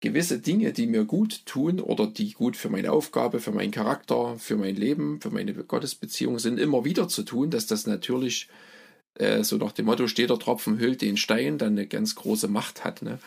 [0.00, 4.36] gewisse Dinge, die mir gut tun oder die gut für meine Aufgabe, für meinen Charakter,
[4.38, 8.48] für mein Leben, für meine Gottesbeziehung sind, immer wieder zu tun, dass das natürlich
[9.18, 12.48] äh, so nach dem Motto, steht der Tropfen hüllt den Stein, dann eine ganz große
[12.48, 13.02] Macht hat.
[13.02, 13.18] Ne?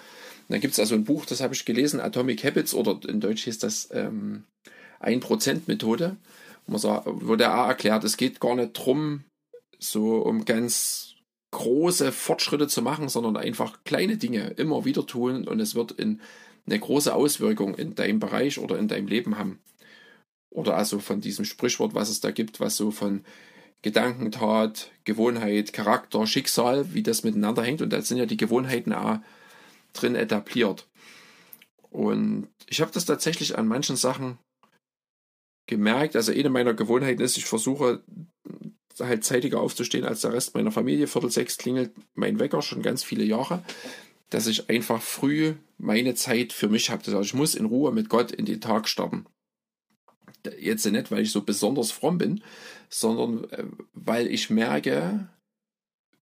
[0.50, 3.44] Und gibt es also ein Buch, das habe ich gelesen, Atomic Habits, oder in Deutsch
[3.44, 4.44] hieß das ähm,
[5.02, 6.18] 1%-Methode,
[6.68, 9.24] wo der A erklärt, es geht gar nicht darum,
[9.80, 11.16] so um ganz
[11.52, 16.20] große Fortschritte zu machen, sondern einfach kleine Dinge immer wieder tun und es wird in
[16.66, 19.60] eine große Auswirkung in deinem Bereich oder in deinem Leben haben.
[20.54, 23.24] Oder also von diesem Sprichwort, was es da gibt, was so von
[23.84, 27.82] Gedankentat, Gewohnheit, Charakter, Schicksal, wie das miteinander hängt.
[27.82, 29.20] Und da sind ja die Gewohnheiten auch
[29.94, 30.88] drin etabliert.
[31.90, 34.38] Und ich habe das tatsächlich an manchen Sachen
[35.68, 36.16] gemerkt.
[36.16, 38.04] Also eine meiner Gewohnheiten ist, ich versuche
[39.00, 41.08] halt zeitiger aufzustehen als der Rest meiner Familie.
[41.08, 43.64] Viertel sechs klingelt mein Wecker schon ganz viele Jahre,
[44.32, 47.04] dass ich einfach früh meine Zeit für mich habe.
[47.06, 49.28] Also ich muss in Ruhe mit Gott in den Tag starten
[50.60, 52.42] jetzt nicht, weil ich so besonders fromm bin,
[52.90, 53.64] sondern äh,
[53.94, 55.28] weil ich merke,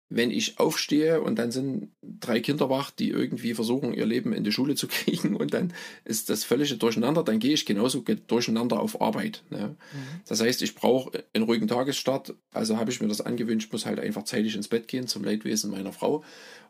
[0.10, 4.44] wenn ich aufstehe und dann sind drei Kinder wach, die irgendwie versuchen, ihr Leben in
[4.44, 5.74] die Schule zu kriegen und dann
[6.06, 9.44] ist das völlige Durcheinander, dann gehe ich genauso durcheinander auf Arbeit.
[9.50, 9.70] Ne?
[9.70, 10.22] Mhm.
[10.28, 13.86] Das heißt, ich brauche einen ruhigen Tagesstart, also habe ich mir das angewöhnt, ich muss
[13.86, 16.24] halt einfach zeitig ins Bett gehen, zum Leidwesen meiner Frau,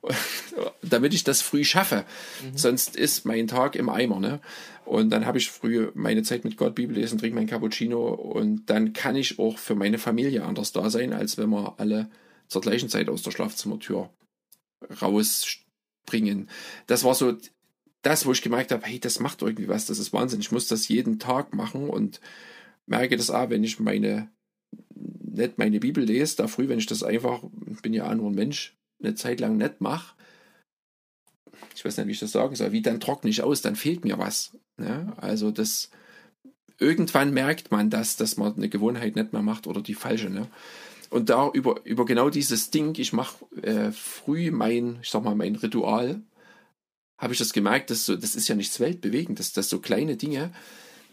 [0.82, 2.06] damit ich das früh schaffe.
[2.44, 2.58] Mhm.
[2.58, 4.20] Sonst ist mein Tag im Eimer.
[4.20, 4.40] Ne?
[4.86, 8.70] Und dann habe ich früh meine Zeit mit Gott, Bibel lesen, trinke mein Cappuccino und
[8.70, 12.10] dann kann ich auch für meine Familie anders da sein, als wenn wir alle
[12.54, 14.10] zur gleichen Zeit aus der Schlafzimmertür
[15.02, 16.50] rausspringen.
[16.88, 17.38] Das war so
[18.02, 20.42] das, wo ich gemerkt habe, hey, das macht irgendwie was, das ist Wahnsinn.
[20.42, 22.22] Ich muss das jeden Tag machen und
[22.86, 24.30] merke das auch, wenn ich meine,
[24.94, 27.42] nicht meine Bibel lese, da früh, wenn ich das einfach,
[27.82, 30.16] bin ja auch nur ein Mensch, eine Zeit lang nicht mache,
[31.76, 34.04] ich weiß nicht, wie ich das sagen soll, wie dann trockne ich aus, dann fehlt
[34.04, 34.58] mir was.
[34.78, 35.14] Ja?
[35.18, 35.90] Also das,
[36.78, 40.30] irgendwann merkt man das, dass man eine Gewohnheit nicht mehr macht oder die falsche.
[40.30, 40.48] Ne?
[41.14, 45.36] Und da über, über genau dieses Ding, ich mache äh, früh mein, ich sag mal,
[45.36, 46.24] mein Ritual,
[47.20, 50.18] habe ich das gemerkt, dass so, das ist ja nichts weltbewegend, dass, dass so kleine
[50.18, 50.52] Dinge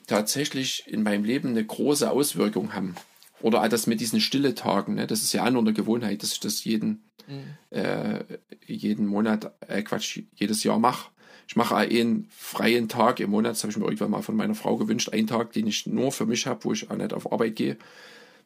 [0.07, 2.95] tatsächlich in meinem Leben eine große Auswirkung haben.
[3.43, 5.07] Oder das mit diesen stille Tagen, ne?
[5.07, 7.77] das ist ja auch nur eine Gewohnheit, dass ich das jeden, mhm.
[7.77, 8.25] äh,
[8.67, 11.11] jeden Monat, äh, Quatsch, jedes Jahr mache.
[11.47, 14.55] Ich mache einen freien Tag im Monat, das habe ich mir irgendwann mal von meiner
[14.55, 17.31] Frau gewünscht, einen Tag, den ich nur für mich habe, wo ich auch nicht auf
[17.31, 17.77] Arbeit gehe.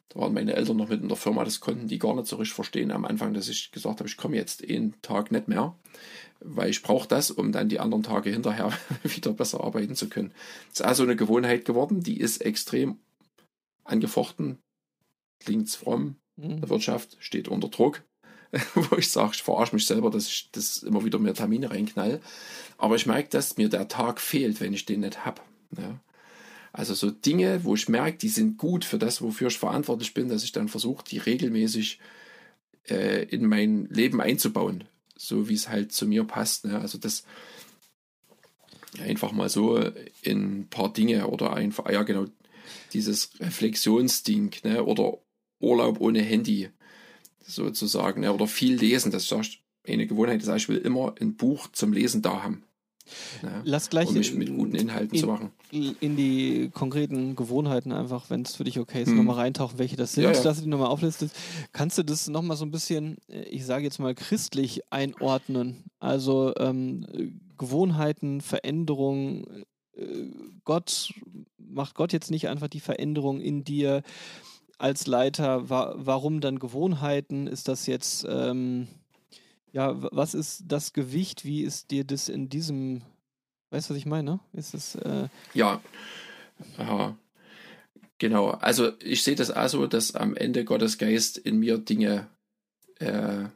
[0.09, 2.35] Da waren meine Eltern noch mit in der Firma, das konnten die gar nicht so
[2.37, 5.77] richtig verstehen am Anfang, dass ich gesagt habe, ich komme jetzt einen Tag nicht mehr,
[6.39, 8.71] weil ich brauche das, um dann die anderen Tage hinterher
[9.03, 10.31] wieder besser arbeiten zu können.
[10.69, 12.99] Das ist also eine Gewohnheit geworden, die ist extrem
[13.83, 14.59] angefochten,
[15.39, 16.61] klingt fromm, mhm.
[16.61, 18.03] die Wirtschaft steht unter Druck,
[18.75, 22.21] wo ich sage, ich verarsche mich selber, dass ich das immer wieder mehr Termine reinknall.
[22.77, 25.41] Aber ich merke, dass mir der Tag fehlt, wenn ich den nicht habe.
[25.77, 25.99] Ja.
[26.77, 30.27] Also so Dinge, wo ich merke, die sind gut für das, wofür ich verantwortlich bin,
[30.27, 31.99] dass ich dann versuche, die regelmäßig
[32.89, 34.83] äh, in mein Leben einzubauen,
[35.15, 36.65] so wie es halt zu mir passt.
[36.65, 36.77] Ne?
[36.77, 37.23] Also das
[38.99, 39.77] einfach mal so
[40.21, 42.25] in ein paar Dinge oder einfach, ja genau,
[42.91, 44.83] dieses Reflexionsding ne?
[44.83, 45.19] oder
[45.61, 46.71] Urlaub ohne Handy
[47.39, 48.33] sozusagen ne?
[48.33, 51.93] oder viel lesen, das ist eine Gewohnheit, das heißt, ich will immer ein Buch zum
[51.93, 52.63] Lesen da haben.
[53.43, 55.51] Ja, Lass gleich um mich mit guten Inhalten in, zu machen.
[55.71, 59.17] In die konkreten Gewohnheiten einfach, wenn es für dich okay ist, hm.
[59.17, 60.41] nochmal reintauchen, welche das sind, ja, ja.
[60.41, 61.35] dass du die nochmal auflistest.
[61.71, 65.83] Kannst du das nochmal so ein bisschen, ich sage jetzt mal, christlich einordnen?
[65.99, 67.05] Also ähm,
[67.57, 70.03] Gewohnheiten, Veränderungen, äh,
[70.63, 71.13] Gott,
[71.57, 74.01] macht Gott jetzt nicht einfach die Veränderung in dir
[74.77, 75.69] als Leiter?
[75.69, 77.47] Wa warum dann Gewohnheiten?
[77.47, 78.25] Ist das jetzt...
[78.29, 78.87] Ähm,
[79.75, 81.43] ja, was ist das Gewicht?
[81.43, 83.01] Wie ist dir das in diesem,
[83.71, 84.39] weißt du, was ich meine?
[84.53, 85.81] Ist es, äh ja,
[86.77, 87.17] Aha.
[88.17, 88.51] genau.
[88.51, 92.29] Also ich sehe das auch so, dass am Ende Gottes Geist in mir Dinge
[92.99, 93.49] äh,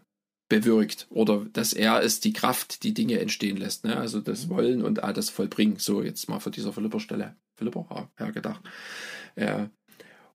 [0.49, 3.85] bewirkt oder dass er ist die Kraft, die Dinge entstehen lässt.
[3.85, 3.95] Ne?
[3.95, 4.49] Also das mhm.
[4.49, 5.77] Wollen und auch das Vollbringen.
[5.77, 8.61] So jetzt mal von dieser Philipper-Stelle, Philipper hergedacht.
[9.35, 9.67] Äh,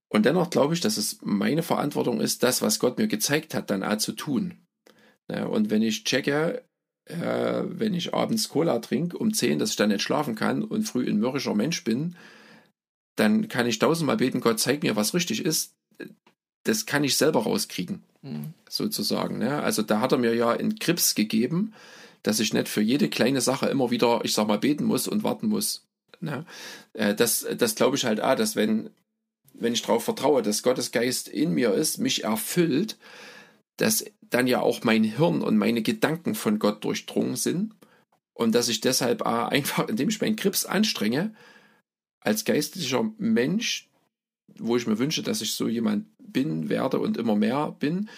[0.07, 3.69] und dennoch glaube ich, dass es meine Verantwortung ist, das, was Gott mir gezeigt hat,
[3.69, 4.65] dann auch zu tun.
[5.31, 6.63] Ja, und wenn ich checke,
[7.05, 10.83] äh, wenn ich abends Cola trinke um 10, dass ich dann nicht schlafen kann und
[10.83, 12.15] früh ein mürrischer Mensch bin,
[13.15, 15.73] dann kann ich tausendmal beten, Gott, zeig mir, was richtig ist.
[16.63, 18.53] Das kann ich selber rauskriegen, mhm.
[18.69, 19.37] sozusagen.
[19.37, 19.61] Ne?
[19.61, 21.73] Also da hat er mir ja einen Krips gegeben,
[22.23, 25.23] dass ich nicht für jede kleine Sache immer wieder, ich sag mal, beten muss und
[25.23, 25.85] warten muss.
[26.19, 26.45] Ne?
[26.93, 28.89] Äh, das das glaube ich halt auch, dass wenn,
[29.53, 32.97] wenn ich darauf vertraue, dass Gottes Geist in mir ist, mich erfüllt,
[33.77, 37.75] dass dann ja auch mein Hirn und meine Gedanken von Gott durchdrungen sind
[38.33, 41.33] und dass ich deshalb einfach, indem ich meinen Krips anstrenge,
[42.19, 43.89] als geistlicher Mensch,
[44.57, 48.09] wo ich mir wünsche, dass ich so jemand bin, werde und immer mehr bin,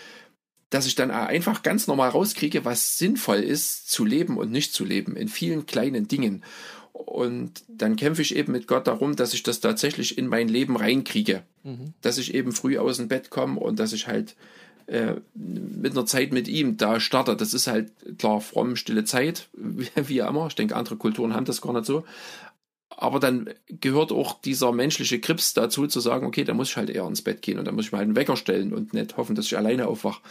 [0.70, 4.84] dass ich dann einfach ganz normal rauskriege, was sinnvoll ist, zu leben und nicht zu
[4.84, 6.44] leben, in vielen kleinen Dingen.
[6.92, 10.76] Und dann kämpfe ich eben mit Gott darum, dass ich das tatsächlich in mein Leben
[10.76, 11.44] reinkriege.
[11.64, 11.94] Mhm.
[12.02, 14.36] Dass ich eben früh aus dem Bett komme und dass ich halt
[14.88, 17.36] äh, mit einer Zeit mit ihm da starte.
[17.36, 20.48] Das ist halt klar fromm, stille Zeit, wie immer.
[20.48, 22.06] Ich denke, andere Kulturen haben das gar nicht so.
[22.90, 26.90] Aber dann gehört auch dieser menschliche Krips dazu, zu sagen, okay, da muss ich halt
[26.90, 29.36] eher ins Bett gehen und dann muss ich mal einen Wecker stellen und nicht hoffen,
[29.36, 30.22] dass ich alleine aufwache.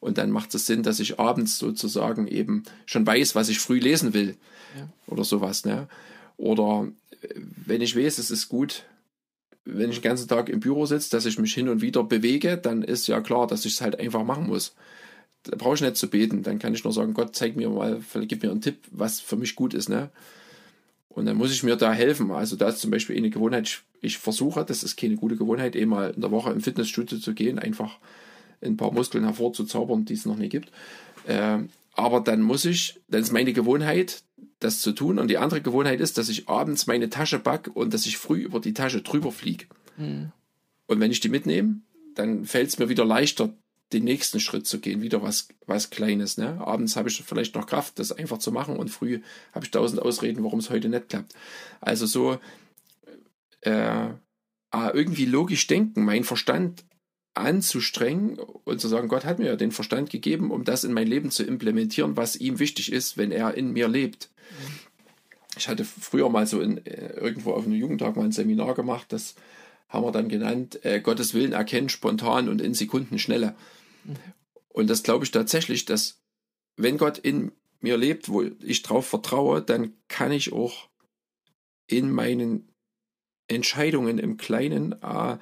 [0.00, 3.78] Und dann macht es Sinn, dass ich abends sozusagen eben schon weiß, was ich früh
[3.78, 4.36] lesen will.
[4.78, 4.88] Ja.
[5.06, 5.64] Oder sowas.
[5.64, 5.88] Ne?
[6.36, 6.88] Oder
[7.22, 7.28] äh,
[7.66, 8.84] wenn ich weiß, es ist gut,
[9.64, 12.58] wenn ich den ganzen Tag im Büro sitze, dass ich mich hin und wieder bewege,
[12.58, 14.74] dann ist ja klar, dass ich es halt einfach machen muss.
[15.44, 16.42] Da brauche ich nicht zu beten.
[16.42, 19.36] Dann kann ich nur sagen, Gott, zeig mir mal, gib mir einen Tipp, was für
[19.36, 19.88] mich gut ist.
[19.88, 20.10] Ne?
[21.08, 22.30] Und dann muss ich mir da helfen.
[22.30, 25.76] Also da ist zum Beispiel eine Gewohnheit, ich, ich versuche, das ist keine gute Gewohnheit,
[25.76, 27.98] eh mal in der Woche im Fitnessstudio zu gehen, einfach
[28.62, 30.70] ein paar Muskeln hervorzuzaubern, die es noch nie gibt.
[31.26, 31.58] Äh,
[31.94, 34.22] aber dann muss ich, dann ist meine Gewohnheit,
[34.64, 35.18] das zu tun.
[35.18, 38.40] Und die andere Gewohnheit ist, dass ich abends meine Tasche packe und dass ich früh
[38.40, 39.66] über die Tasche drüber fliege.
[39.96, 40.32] Mhm.
[40.86, 41.80] Und wenn ich die mitnehme,
[42.14, 43.52] dann fällt es mir wieder leichter,
[43.92, 46.36] den nächsten Schritt zu gehen, wieder was, was Kleines.
[46.36, 46.60] Ne?
[46.60, 49.20] Abends habe ich vielleicht noch Kraft, das einfach zu machen und früh
[49.52, 51.34] habe ich tausend Ausreden, warum es heute nicht klappt.
[51.80, 52.38] Also so
[53.60, 54.08] äh,
[54.72, 56.84] irgendwie logisch denken, mein Verstand
[57.34, 61.06] anzustrengen und zu sagen, Gott hat mir ja den Verstand gegeben, um das in mein
[61.06, 64.30] Leben zu implementieren, was ihm wichtig ist, wenn er in mir lebt.
[65.56, 69.12] Ich hatte früher mal so in, äh, irgendwo auf einem Jugendtag mal ein Seminar gemacht,
[69.12, 69.34] das
[69.88, 73.54] haben wir dann genannt, äh, Gottes Willen erkennen spontan und in Sekundenschnelle.
[74.04, 74.16] Mhm.
[74.68, 76.20] Und das glaube ich tatsächlich, dass
[76.76, 80.88] wenn Gott in mir lebt, wo ich drauf vertraue, dann kann ich auch
[81.86, 82.72] in meinen
[83.46, 85.38] Entscheidungen im Kleinen äh,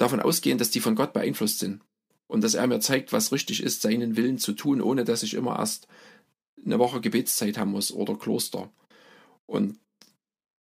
[0.00, 1.82] davon ausgehen, dass die von Gott beeinflusst sind.
[2.26, 5.34] Und dass er mir zeigt, was richtig ist, seinen Willen zu tun, ohne dass ich
[5.34, 5.88] immer erst
[6.64, 8.70] eine Woche Gebetszeit haben muss oder Kloster.
[9.46, 9.78] Und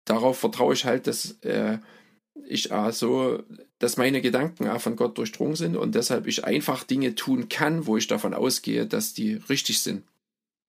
[0.04, 1.78] darauf vertraue ich halt, dass äh,
[2.46, 3.42] ich äh, so,
[3.78, 7.86] dass meine Gedanken äh, von Gott durchdrungen sind und deshalb ich einfach Dinge tun kann,
[7.86, 10.04] wo ich davon ausgehe, dass die richtig sind.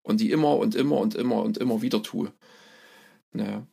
[0.04, 2.34] Und die immer und immer und immer und immer wieder tue.
[3.34, 3.68] Naja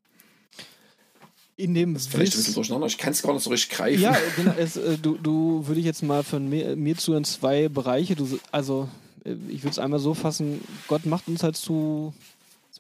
[1.59, 2.87] in dem das ist vielleicht ein bisschen durcheinander.
[2.87, 4.01] Ich kann es gar nicht so richtig greifen.
[4.01, 4.55] Ja, genau.
[4.57, 8.15] Es, äh, du, du würde ich jetzt mal von mir, mir zu in zwei Bereiche.
[8.15, 8.89] Du, also
[9.25, 12.15] äh, ich würde es einmal so fassen: Gott macht uns halt zu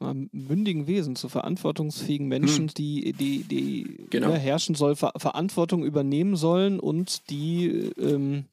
[0.01, 2.75] mal, mündigen Wesen, zu verantwortungsfähigen Menschen, hm.
[2.75, 4.29] die, die, die genau.
[4.29, 8.45] ne, herrschen soll, Ver Verantwortung übernehmen sollen und die ähm,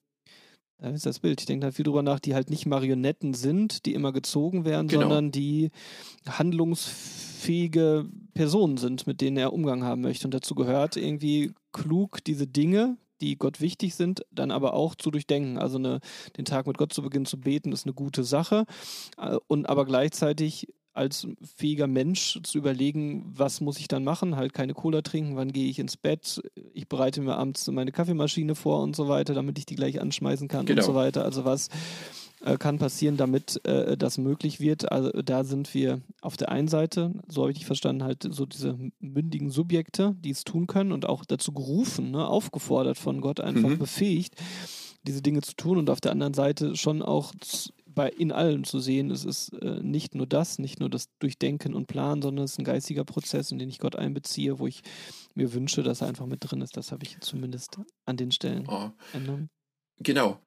[0.77, 1.39] da ist das Bild.
[1.39, 4.87] Ich denke da viel drüber nach, die halt nicht Marionetten sind, die immer gezogen werden,
[4.87, 5.03] genau.
[5.03, 5.71] sondern die
[6.27, 10.27] handlungsfähige Personen sind, mit denen er Umgang haben möchte.
[10.27, 15.11] Und dazu gehört irgendwie klug diese Dinge, die Gott wichtig sind, dann aber auch zu
[15.11, 15.57] durchdenken.
[15.57, 15.99] Also eine,
[16.37, 18.65] den Tag mit Gott zu beginnen zu beten, ist eine gute Sache.
[19.17, 21.27] Äh, und aber gleichzeitig als
[21.57, 24.35] fähiger Mensch zu überlegen, was muss ich dann machen?
[24.35, 26.41] Halt keine Cola trinken, wann gehe ich ins Bett?
[26.73, 30.47] Ich bereite mir abends meine Kaffeemaschine vor und so weiter, damit ich die gleich anschmeißen
[30.47, 30.81] kann genau.
[30.81, 31.25] und so weiter.
[31.25, 31.69] Also was
[32.43, 34.91] äh, kann passieren, damit äh, das möglich wird?
[34.91, 38.45] Also da sind wir auf der einen Seite, so habe ich dich verstanden, halt so
[38.45, 43.39] diese mündigen Subjekte, die es tun können und auch dazu gerufen, ne, aufgefordert von Gott,
[43.39, 43.79] einfach mhm.
[43.79, 44.35] befähigt
[45.07, 47.31] diese Dinge zu tun und auf der anderen Seite schon auch
[47.95, 51.73] bei in allem zu sehen, es ist äh, nicht nur das, nicht nur das Durchdenken
[51.73, 54.81] und Planen, sondern es ist ein geistiger Prozess, in den ich Gott einbeziehe, wo ich
[55.33, 56.77] mir wünsche, dass er einfach mit drin ist.
[56.77, 58.91] Das habe ich zumindest an den Stellen oh.
[59.97, 60.39] Genau.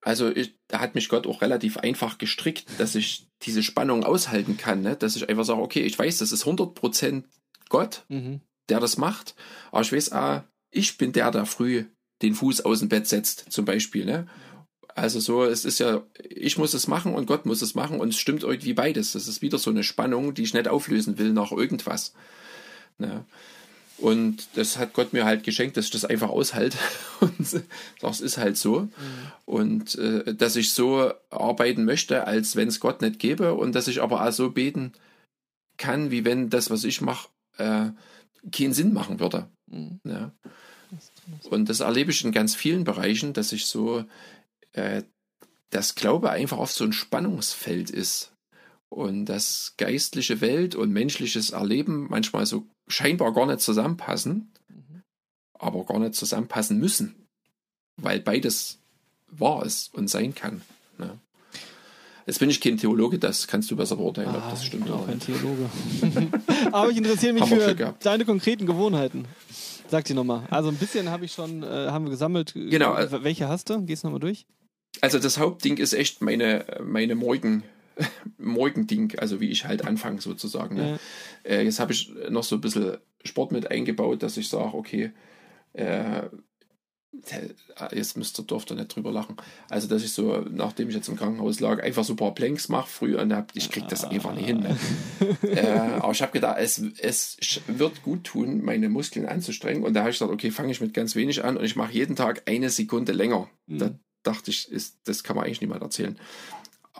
[0.00, 4.56] Also ich, da hat mich Gott auch relativ einfach gestrickt, dass ich diese Spannung aushalten
[4.56, 4.96] kann, ne?
[4.96, 7.24] dass ich einfach sage, okay, ich weiß, das ist 100%
[7.68, 8.40] Gott, mhm.
[8.68, 9.34] der das macht,
[9.72, 11.86] aber ich weiß, ah, ich bin der, der früh
[12.22, 14.04] den Fuß aus dem Bett setzt, zum Beispiel.
[14.04, 14.26] Ne?
[14.96, 18.08] Also so, es ist ja, ich muss es machen und Gott muss es machen und
[18.08, 19.12] es stimmt irgendwie beides.
[19.12, 22.14] Das ist wieder so eine Spannung, die ich nicht auflösen will nach irgendwas.
[22.96, 23.26] Ne?
[23.98, 26.78] Und das hat Gott mir halt geschenkt, dass ich das einfach aushalte.
[27.20, 27.62] Und
[28.00, 28.80] das ist halt so.
[28.80, 28.90] Mhm.
[29.44, 33.54] Und äh, dass ich so arbeiten möchte, als wenn es Gott nicht gäbe.
[33.54, 34.92] Und dass ich aber auch so beten
[35.76, 37.28] kann, wie wenn das, was ich mache,
[37.58, 37.90] äh,
[38.50, 39.48] keinen Sinn machen würde.
[39.66, 40.00] Mhm.
[40.04, 40.32] Ja.
[41.50, 44.04] Und das erlebe ich in ganz vielen Bereichen, dass ich so,
[44.76, 45.02] äh,
[45.70, 48.32] das Glaube einfach auf so ein Spannungsfeld ist.
[48.88, 55.02] Und dass geistliche Welt und menschliches Erleben manchmal so scheinbar gar nicht zusammenpassen, mhm.
[55.54, 57.26] aber gar nicht zusammenpassen müssen,
[57.96, 58.78] weil beides
[59.26, 60.62] wahr ist und sein kann.
[60.98, 61.18] Ne?
[62.26, 64.86] Jetzt bin ich kein Theologe, das kannst du besser beurteilen, ah, ob das stimmt.
[64.86, 65.68] Ich bin auch kein Theologe.
[66.72, 69.26] aber ich interessiere mich für deine konkreten Gewohnheiten.
[69.88, 70.42] Sag die nochmal.
[70.50, 72.52] Also ein bisschen habe ich schon, äh, haben wir gesammelt.
[72.54, 72.96] Genau.
[73.22, 73.82] Welche hast du?
[73.82, 74.46] Gehst du nochmal durch?
[75.00, 77.64] Also das Hauptding ist echt meine, meine Morgen,
[78.38, 80.76] Morgending, also wie ich halt anfange sozusagen.
[80.76, 80.98] Ne?
[81.44, 81.50] Ja.
[81.50, 85.12] Äh, jetzt habe ich noch so ein bisschen Sport mit eingebaut, dass ich sage, okay,
[85.72, 86.22] äh,
[87.92, 89.36] jetzt müsst ihr, dürft ihr nicht drüber lachen.
[89.68, 92.68] Also, dass ich so, nachdem ich jetzt im Krankenhaus lag, einfach so ein paar Planks
[92.68, 94.60] mache früher und hab, ich krieg das einfach nicht hin.
[94.60, 94.76] Ne?
[95.42, 99.82] äh, aber ich habe gedacht, es, es wird gut tun, meine Muskeln anzustrengen.
[99.82, 101.92] Und da habe ich gesagt, okay, fange ich mit ganz wenig an und ich mache
[101.92, 103.48] jeden Tag eine Sekunde länger.
[103.66, 103.78] Mhm.
[103.78, 103.90] Da
[104.26, 106.18] dachte ich, ist, das kann man eigentlich niemand erzählen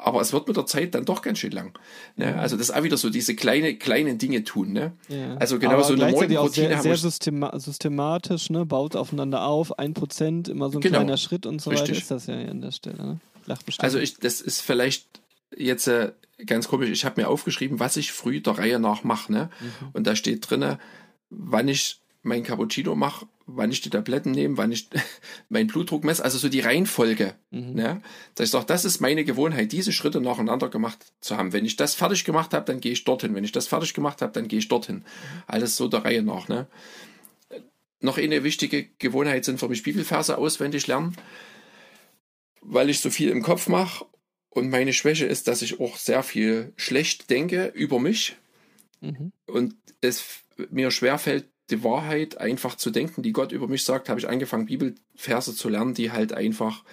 [0.03, 1.79] aber es wird mit der Zeit dann doch ganz schön lang.
[2.17, 2.39] Ne?
[2.39, 4.73] Also das ist auch wieder so diese kleine, kleinen Dinge tun.
[4.73, 4.93] Ne?
[5.09, 5.37] Ja.
[5.37, 6.69] Also genau aber so eine Morgenroutine.
[6.69, 8.67] Sehr, sehr systema systematisch, ne?
[8.67, 10.99] baut aufeinander auf, ein Prozent, immer so ein genau.
[10.99, 11.89] kleiner Schritt und so Richtig.
[11.89, 12.97] weiter ist das ja an der Stelle.
[12.97, 13.21] Ne?
[13.79, 15.21] Also ich, das ist vielleicht
[15.57, 16.13] jetzt äh,
[16.45, 19.33] ganz komisch, ich habe mir aufgeschrieben, was ich früh der Reihe nach mache.
[19.33, 19.51] Ne?
[19.61, 19.89] Mhm.
[19.93, 20.77] Und da steht drin,
[21.31, 24.89] wann ich mein Cappuccino mache, wann ich die Tabletten nehme, wann ich
[25.49, 27.35] meinen Blutdruck messe, also so die Reihenfolge.
[27.51, 27.75] Mhm.
[27.75, 28.03] Ne?
[28.35, 31.53] Dass ich sage, das ist meine Gewohnheit, diese Schritte nacheinander gemacht zu haben.
[31.53, 33.35] Wenn ich das fertig gemacht habe, dann gehe ich dorthin.
[33.35, 35.05] Wenn ich das fertig gemacht habe, dann gehe ich dorthin.
[35.47, 36.49] Alles so der Reihe nach.
[36.49, 36.67] Ne?
[38.01, 41.17] Noch eine wichtige Gewohnheit sind für mich Bibelverse auswendig lernen,
[42.61, 44.05] weil ich so viel im Kopf mache.
[44.51, 48.37] Und meine Schwäche ist, dass ich auch sehr viel schlecht denke über mich.
[49.01, 49.33] Mhm.
[49.47, 54.21] Und es mir schwerfällt, die Wahrheit einfach zu denken, die Gott über mich sagt, habe
[54.21, 56.85] ich angefangen, Bibelverse zu lernen, die halt einfach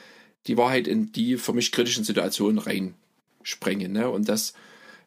[0.47, 3.91] die Wahrheit in die für mich kritischen Situationen reinsprengen.
[3.91, 4.09] Ne?
[4.09, 4.53] Und das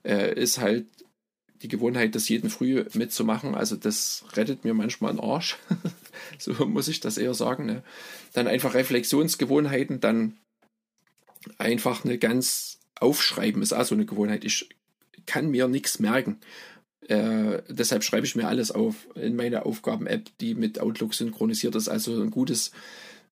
[0.05, 0.87] äh, ist halt
[1.62, 3.55] die Gewohnheit, das jeden Früh mitzumachen.
[3.55, 5.57] Also das rettet mir manchmal einen Arsch.
[6.39, 7.67] so muss ich das eher sagen.
[7.67, 7.83] Ne?
[8.35, 10.37] Dann einfach Reflexionsgewohnheiten, dann
[11.59, 14.45] einfach eine ganz Aufschreiben ist auch so eine Gewohnheit.
[14.45, 14.69] Ich
[15.27, 16.39] kann mir nichts merken.
[17.09, 21.88] Äh, deshalb schreibe ich mir alles auf in meine Aufgaben-App, die mit Outlook synchronisiert ist.
[21.88, 22.72] Also ein gutes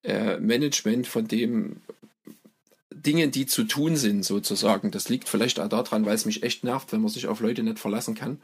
[0.03, 1.77] äh, Management von dem
[2.91, 4.91] Dingen, die zu tun sind, sozusagen.
[4.91, 7.63] Das liegt vielleicht auch daran, weil es mich echt nervt, wenn man sich auf Leute
[7.63, 8.41] nicht verlassen kann.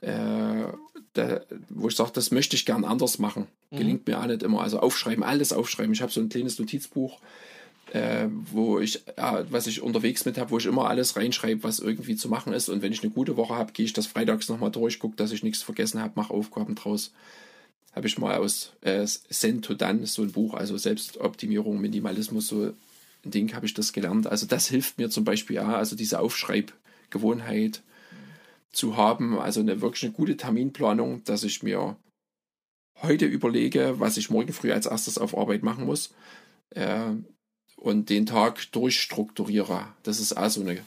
[0.00, 0.72] Äh,
[1.12, 3.46] da, wo ich sage, das möchte ich gern anders machen.
[3.70, 3.76] Mhm.
[3.76, 4.62] Gelingt mir auch nicht immer.
[4.62, 5.92] Also aufschreiben, alles aufschreiben.
[5.92, 7.20] Ich habe so ein kleines Notizbuch
[7.90, 11.80] äh, wo ich, ja, was ich unterwegs mit habe, wo ich immer alles reinschreibe, was
[11.80, 12.68] irgendwie zu machen ist.
[12.68, 15.32] Und wenn ich eine gute Woche habe, gehe ich das freitags nochmal durch, gucke, dass
[15.32, 17.12] ich nichts vergessen habe, mache Aufgaben draus.
[17.92, 22.72] Habe ich mal aus äh, Zen to Done, so ein Buch, also Selbstoptimierung, Minimalismus, so
[23.24, 24.28] ein Ding habe ich das gelernt.
[24.28, 27.82] Also das hilft mir zum Beispiel ja, also diese Aufschreibgewohnheit
[28.70, 31.96] zu haben, also eine wirklich eine gute Terminplanung, dass ich mir
[33.02, 36.14] heute überlege, was ich morgen früh als erstes auf Arbeit machen muss.
[36.70, 37.14] Äh,
[37.80, 39.86] und den Tag durchstrukturiere.
[40.02, 40.78] Das ist auch so eine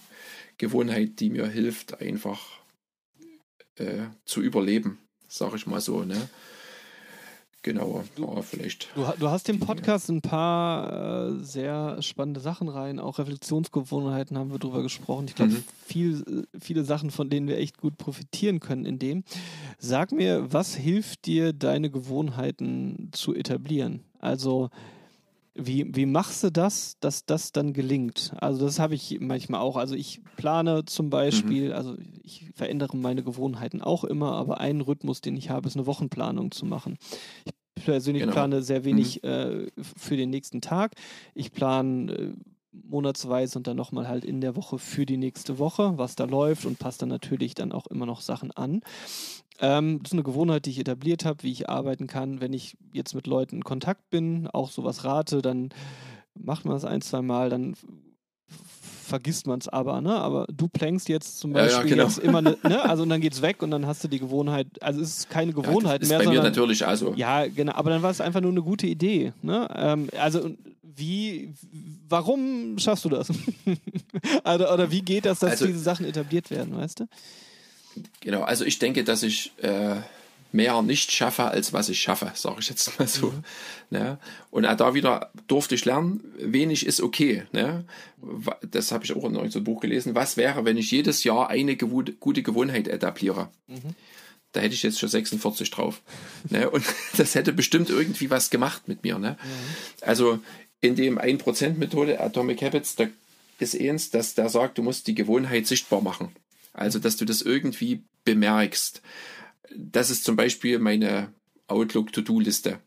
[0.57, 2.39] Gewohnheit, die mir hilft, einfach
[3.75, 6.03] äh, zu überleben, sage ich mal so.
[6.03, 6.29] Ne?
[7.63, 8.89] Genau, du, oh, vielleicht.
[8.93, 14.51] Du, du, hast dem Podcast ein paar äh, sehr spannende Sachen rein, auch Reflexionsgewohnheiten haben
[14.51, 15.25] wir drüber gesprochen.
[15.29, 15.63] Ich glaube, mhm.
[15.85, 19.23] viel, viele Sachen, von denen wir echt gut profitieren können in dem.
[19.79, 24.03] Sag mir, was hilft dir, deine Gewohnheiten zu etablieren?
[24.19, 24.69] Also,
[25.55, 28.33] wie, wie machst du das, dass das dann gelingt?
[28.39, 29.77] Also das habe ich manchmal auch.
[29.77, 31.75] Also ich plane zum Beispiel, mhm.
[31.75, 35.85] also ich verändere meine Gewohnheiten auch immer, aber ein Rhythmus, den ich habe, ist eine
[35.85, 36.97] Wochenplanung zu machen.
[37.45, 38.33] Ich persönlich genau.
[38.33, 39.29] plane sehr wenig mhm.
[39.29, 40.93] äh, für den nächsten Tag.
[41.35, 42.33] Ich plane äh,
[42.73, 46.65] monatsweise und dann nochmal halt in der Woche für die nächste Woche, was da läuft
[46.65, 48.81] und passt dann natürlich dann auch immer noch Sachen an.
[49.59, 52.41] Ähm, das ist eine Gewohnheit, die ich etabliert habe, wie ich arbeiten kann.
[52.41, 55.69] Wenn ich jetzt mit Leuten in Kontakt bin, auch sowas rate, dann
[56.35, 57.75] macht man das ein, zwei Mal, dann
[59.13, 60.15] vergisst man es aber, ne?
[60.15, 62.03] Aber du plankst jetzt zum Beispiel ja, ja, genau.
[62.05, 62.81] jetzt immer, ne, ne?
[62.81, 65.53] Also und dann geht's weg und dann hast du die Gewohnheit, also es ist keine
[65.53, 66.17] Gewohnheit ja, ist mehr.
[66.17, 67.13] Bei sondern, mir natürlich also.
[67.15, 69.31] Ja, genau, aber dann war es einfach nur eine gute Idee.
[69.43, 69.67] Ne?
[69.75, 70.49] Ähm, also
[70.81, 71.53] wie,
[72.09, 73.29] warum schaffst du das?
[74.45, 77.05] oder, oder wie geht das, dass also, diese Sachen etabliert werden, weißt du?
[78.21, 79.97] Genau, also ich denke, dass ich äh,
[80.53, 83.31] mehr nicht schaffe, als was ich schaffe, sage ich jetzt mal so.
[83.31, 83.43] Mhm.
[83.89, 84.17] Ne?
[84.51, 87.43] Und auch da wieder durfte ich lernen, wenig ist okay.
[87.51, 87.85] Ne?
[88.61, 90.15] Das habe ich auch in so einem Buch gelesen.
[90.15, 93.49] Was wäre, wenn ich jedes Jahr eine gute Gewohnheit etabliere?
[93.67, 93.95] Mhm.
[94.51, 96.01] Da hätte ich jetzt schon 46 drauf.
[96.49, 96.69] ne?
[96.69, 96.85] Und
[97.17, 99.17] das hätte bestimmt irgendwie was gemacht mit mir.
[99.17, 99.31] Ne?
[99.31, 100.07] Mhm.
[100.07, 100.39] Also
[100.81, 103.07] in dem 1%-Methode Atomic Habits, da
[103.57, 106.35] ist eins, dass der sagt, du musst die Gewohnheit sichtbar machen.
[106.73, 109.01] Also, dass du das irgendwie bemerkst.
[109.75, 111.33] Das ist zum Beispiel meine
[111.67, 112.79] Outlook-To-Do-Liste.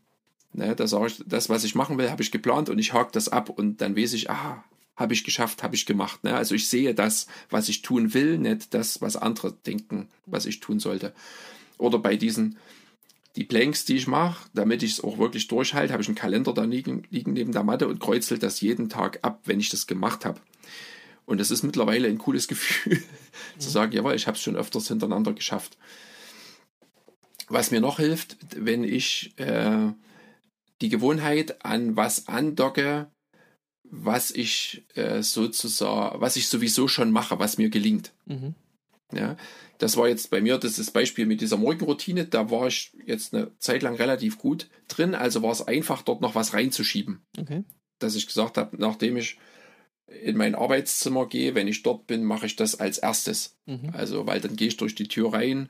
[0.52, 3.12] Ne, da sage ich, das, was ich machen will, habe ich geplant und ich hake
[3.12, 4.64] das ab und dann weiß ich, ah,
[4.96, 6.24] habe ich geschafft, habe ich gemacht.
[6.24, 6.34] Ne?
[6.34, 10.60] Also ich sehe das, was ich tun will, nicht das, was andere denken, was ich
[10.60, 11.12] tun sollte.
[11.76, 12.56] Oder bei diesen,
[13.36, 16.54] die Planks, die ich mache, damit ich es auch wirklich durchhalte, habe ich einen Kalender
[16.54, 19.86] da liegen, liegen neben der Matte und kreuzel das jeden Tag ab, wenn ich das
[19.86, 20.40] gemacht habe.
[21.26, 23.02] Und es ist mittlerweile ein cooles Gefühl,
[23.58, 25.76] zu sagen, jawohl, ich habe es schon öfters hintereinander geschafft.
[27.48, 29.92] Was mir noch hilft, wenn ich äh,
[30.80, 33.10] die Gewohnheit an was andocke,
[33.84, 38.12] was ich äh, sozusagen, was ich sowieso schon mache, was mir gelingt.
[38.26, 38.54] Mhm.
[39.12, 39.36] Ja,
[39.78, 42.24] das war jetzt bei mir das, das Beispiel mit dieser Morgenroutine.
[42.24, 46.20] Da war ich jetzt eine Zeit lang relativ gut drin, also war es einfach, dort
[46.20, 47.20] noch was reinzuschieben.
[47.38, 47.62] Okay.
[48.00, 49.38] Dass ich gesagt habe, nachdem ich
[50.22, 53.56] in mein Arbeitszimmer gehe, wenn ich dort bin, mache ich das als erstes.
[53.66, 53.90] Mhm.
[53.92, 55.68] Also, weil dann gehe ich durch die Tür rein,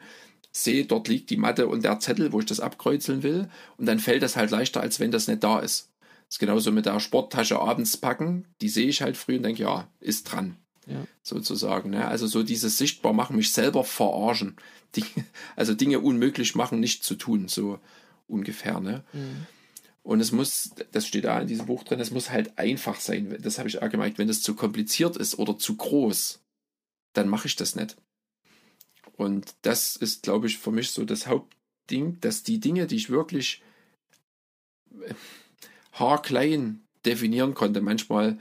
[0.56, 3.98] sehe, dort liegt die Matte und der Zettel, wo ich das abkreuzeln will, und dann
[3.98, 5.90] fällt das halt leichter, als wenn das nicht da ist.
[6.26, 9.62] Das ist genauso mit der Sporttasche abends packen, die sehe ich halt früh und denke,
[9.62, 10.56] ja, ist dran.
[10.86, 11.04] Ja.
[11.22, 11.90] Sozusagen.
[11.90, 12.06] Ne?
[12.06, 14.56] Also so dieses sichtbar machen, mich selber verarschen.
[14.94, 15.04] Die,
[15.56, 17.78] also Dinge unmöglich machen, nicht zu tun, so
[18.26, 18.80] ungefähr.
[18.80, 19.04] Ne?
[19.12, 19.46] Mhm.
[20.02, 23.36] Und es muss, das steht da in diesem Buch drin, es muss halt einfach sein.
[23.40, 24.18] Das habe ich auch gemerkt.
[24.18, 26.40] Wenn das zu kompliziert ist oder zu groß,
[27.12, 27.96] dann mache ich das nicht.
[29.16, 33.10] Und das ist, glaube ich, für mich so das Hauptding, dass die Dinge, die ich
[33.10, 33.62] wirklich
[35.00, 35.14] äh,
[35.92, 38.38] haarklein definieren konnte, manchmal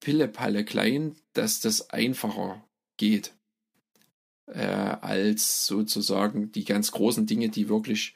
[0.00, 2.64] pillepalle klein, dass das einfacher
[2.96, 3.32] geht.
[4.46, 8.14] Äh, als sozusagen die ganz großen Dinge, die wirklich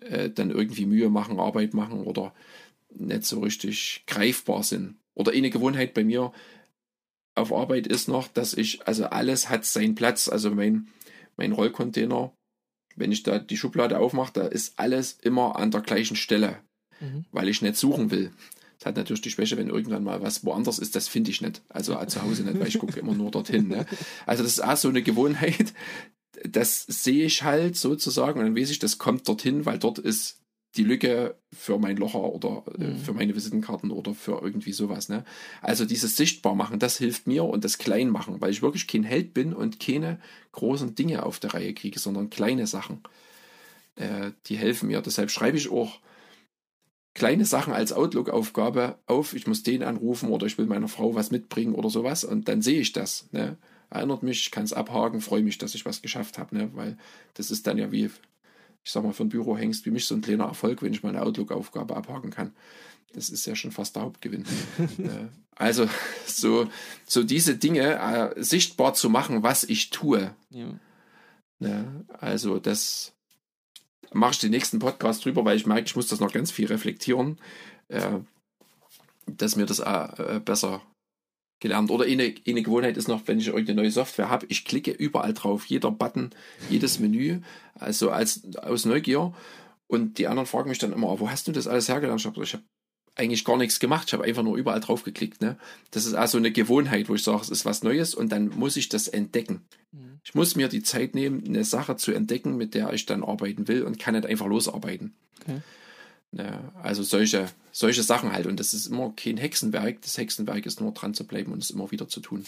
[0.00, 2.34] äh, dann irgendwie Mühe machen, Arbeit machen oder
[2.90, 4.96] nicht so richtig greifbar sind.
[5.14, 6.32] Oder eine Gewohnheit bei mir
[7.34, 10.28] auf Arbeit ist noch, dass ich, also alles hat seinen Platz.
[10.28, 10.88] Also mein,
[11.36, 12.32] mein Rollcontainer,
[12.96, 16.58] wenn ich da die Schublade aufmache, da ist alles immer an der gleichen Stelle,
[17.00, 17.24] mhm.
[17.32, 18.32] weil ich nicht suchen will.
[18.78, 21.62] Das hat natürlich die Schwäche, wenn irgendwann mal was woanders ist, das finde ich nicht.
[21.68, 23.68] Also zu Hause nicht, weil ich gucke immer nur dorthin.
[23.68, 23.86] Ne?
[24.26, 25.72] Also das ist auch so eine Gewohnheit,
[26.44, 30.41] das sehe ich halt sozusagen und dann weiß ich, das kommt dorthin, weil dort ist
[30.76, 32.98] die Lücke für mein Locher oder äh, mhm.
[32.98, 35.08] für meine Visitenkarten oder für irgendwie sowas.
[35.08, 35.24] Ne?
[35.60, 39.04] Also dieses Sichtbar machen, das hilft mir und das Klein machen, weil ich wirklich kein
[39.04, 40.18] Held bin und keine
[40.52, 43.02] großen Dinge auf der Reihe kriege, sondern kleine Sachen.
[43.96, 45.02] Äh, die helfen mir.
[45.02, 46.00] Deshalb schreibe ich auch
[47.14, 49.34] kleine Sachen als Outlook-Aufgabe auf.
[49.34, 52.62] Ich muss den anrufen oder ich will meiner Frau was mitbringen oder sowas und dann
[52.62, 53.28] sehe ich das.
[53.32, 53.58] Ne?
[53.92, 56.70] erinnert mich, ich kann es abhaken, freue mich, dass ich was geschafft habe, ne?
[56.74, 56.96] weil
[57.34, 58.10] das ist dann ja wie,
[58.84, 61.22] ich sag mal, für ein Bürohengst wie mich so ein kleiner Erfolg, wenn ich meine
[61.22, 62.52] Outlook-Aufgabe abhaken kann.
[63.12, 64.44] Das ist ja schon fast der Hauptgewinn.
[64.98, 65.88] Äh, also
[66.26, 66.68] so,
[67.06, 70.34] so diese Dinge äh, sichtbar zu machen, was ich tue.
[70.50, 70.66] Ja.
[71.58, 72.04] Ne?
[72.18, 73.12] Also das
[74.12, 76.66] mache ich den nächsten Podcast drüber, weil ich merke, ich muss das noch ganz viel
[76.66, 77.38] reflektieren,
[77.88, 78.18] äh,
[79.26, 80.80] dass mir das äh, besser
[81.62, 81.90] gelernt.
[81.90, 85.32] Oder eine, eine Gewohnheit ist noch, wenn ich irgendeine neue Software habe, ich klicke überall
[85.32, 86.30] drauf, jeder Button,
[86.68, 87.40] jedes Menü,
[87.74, 89.32] also als aus Neugier.
[89.86, 92.20] Und die anderen fragen mich dann immer, wo hast du das alles hergelernt?
[92.20, 92.60] Ich habe hab
[93.14, 95.40] eigentlich gar nichts gemacht, ich habe einfach nur überall drauf geklickt.
[95.40, 95.56] Ne?
[95.90, 98.76] Das ist also eine Gewohnheit, wo ich sage, es ist was Neues und dann muss
[98.76, 99.62] ich das entdecken.
[99.92, 100.20] Mhm.
[100.24, 103.68] Ich muss mir die Zeit nehmen, eine Sache zu entdecken, mit der ich dann arbeiten
[103.68, 105.14] will und kann nicht einfach losarbeiten.
[105.42, 105.60] Okay.
[106.32, 108.46] Ja, also solche, solche Sachen halt.
[108.46, 110.00] Und das ist immer kein Hexenwerk.
[110.02, 112.44] Das Hexenwerk ist nur dran zu bleiben und es immer wieder zu tun.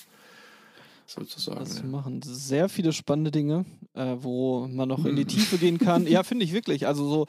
[1.07, 1.59] Sozusagen.
[1.59, 1.85] Das ja.
[1.85, 6.07] machen sehr viele spannende Dinge, äh, wo man noch in die Tiefe gehen kann.
[6.14, 6.87] Ja, finde ich wirklich.
[6.87, 7.26] Also so,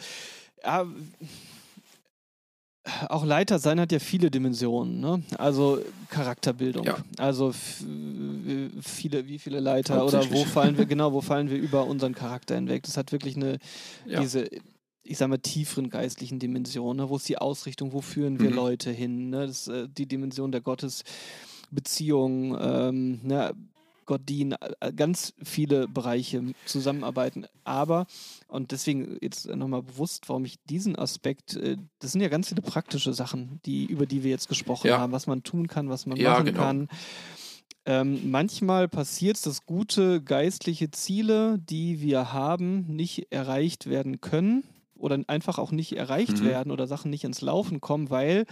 [0.63, 0.85] ja,
[3.09, 5.23] auch Leiter sein hat ja viele Dimensionen, ne?
[5.37, 6.85] Also Charakterbildung.
[6.85, 6.97] Ja.
[7.17, 12.13] Also viele, wie viele Leiter oder wo fallen wir, genau, wo fallen wir über unseren
[12.13, 12.83] Charakter hinweg?
[12.83, 13.57] Das hat wirklich eine,
[14.05, 14.47] diese
[15.05, 17.05] ich sag mal, tieferen geistlichen Dimensionen.
[17.05, 17.09] Ne?
[17.09, 17.93] Wo ist die Ausrichtung?
[17.93, 18.55] Wo führen wir mhm.
[18.55, 19.29] Leute hin?
[19.29, 19.47] Ne?
[19.47, 23.53] Das, äh, die Dimension der Gottesbeziehung, ähm, ne?
[24.07, 24.53] Gott dienen,
[24.95, 27.47] ganz viele Bereiche zusammenarbeiten.
[27.63, 28.05] Aber,
[28.47, 32.61] und deswegen jetzt nochmal bewusst, warum ich diesen Aspekt, äh, das sind ja ganz viele
[32.61, 34.99] praktische Sachen, die, über die wir jetzt gesprochen ja.
[34.99, 36.59] haben, was man tun kann, was man ja, machen genau.
[36.59, 36.87] kann.
[37.87, 44.63] Ähm, manchmal passiert es, dass gute geistliche Ziele, die wir haben, nicht erreicht werden können
[44.97, 46.45] oder einfach auch nicht erreicht Mhm.
[46.45, 48.45] werden oder Sachen nicht ins Laufen kommen, weil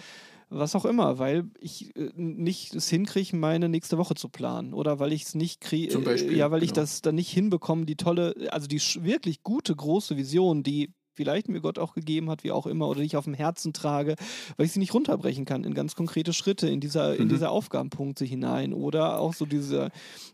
[0.50, 5.00] was auch immer, weil ich äh, nicht es hinkriege, meine nächste Woche zu planen oder
[5.00, 6.82] weil ich es nicht kriege, Beispiel, ja, weil ich genau.
[6.82, 11.62] das dann nicht hinbekomme, die tolle, also die wirklich gute große Vision, die vielleicht mir
[11.62, 14.16] Gott auch gegeben hat, wie auch immer, oder die ich auf dem Herzen trage,
[14.58, 17.30] weil ich sie nicht runterbrechen kann in ganz konkrete Schritte, in dieser, in Mhm.
[17.30, 19.92] diese Aufgabenpunkte hinein oder auch so dieser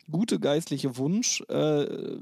[0.10, 2.18] gute geistliche Wunsch, äh,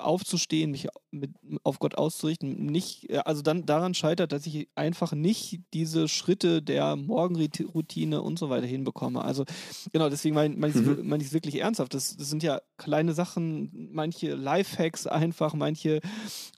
[0.00, 1.30] aufzustehen, mich mit,
[1.62, 6.62] auf Gott auszurichten, nicht, äh, also dann daran scheitert, dass ich einfach nicht diese Schritte
[6.62, 9.22] der Morgenroutine und so weiter hinbekomme.
[9.22, 9.44] Also
[9.92, 11.08] genau, deswegen meine mein ich es Mhm.
[11.08, 11.94] mein ich's wirklich ernsthaft.
[11.94, 16.00] Das, das sind ja kleine Sachen, manche Lifehacks einfach, manche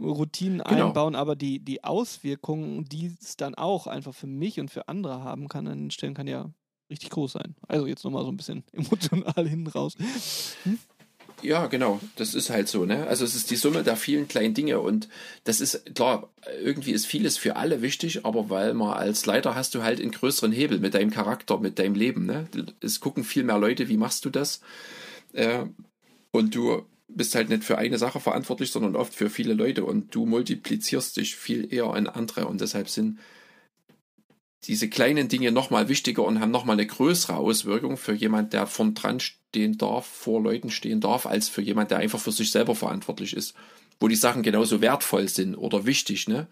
[0.01, 0.87] Routinen Genau.
[0.89, 5.23] einbauen, aber die, die Auswirkungen, die es dann auch einfach für mich und für andere
[5.25, 6.51] haben kann, an den Stellen kann ja
[6.91, 7.55] richtig groß sein.
[7.69, 9.95] Also jetzt nochmal so ein bisschen emotional hinten raus.
[11.45, 11.99] Ja, genau.
[12.15, 13.05] Das ist halt so, ne?
[13.09, 15.09] Also es ist die Summe der vielen kleinen Dinge und
[15.43, 16.31] das ist klar,
[16.63, 20.13] irgendwie ist vieles für alle wichtig, aber weil man als Leiter hast du halt einen
[20.13, 22.47] größeren Hebel mit deinem Charakter, mit deinem Leben, ne?
[22.81, 24.61] Es gucken viel mehr Leute, wie machst du das?
[25.33, 25.65] Äh,
[26.33, 30.15] und du bist halt nicht für eine Sache verantwortlich, sondern oft für viele Leute und
[30.15, 33.19] du multiplizierst dich viel eher in andere und deshalb sind
[34.65, 38.95] diese kleinen Dinge nochmal wichtiger und haben nochmal eine größere Auswirkung für jemand, der vorn
[38.95, 42.75] dran stehen darf, vor Leuten stehen darf, als für jemand, der einfach für sich selber
[42.75, 43.55] verantwortlich ist.
[43.99, 46.47] Wo die Sachen genauso wertvoll sind oder wichtig, ne?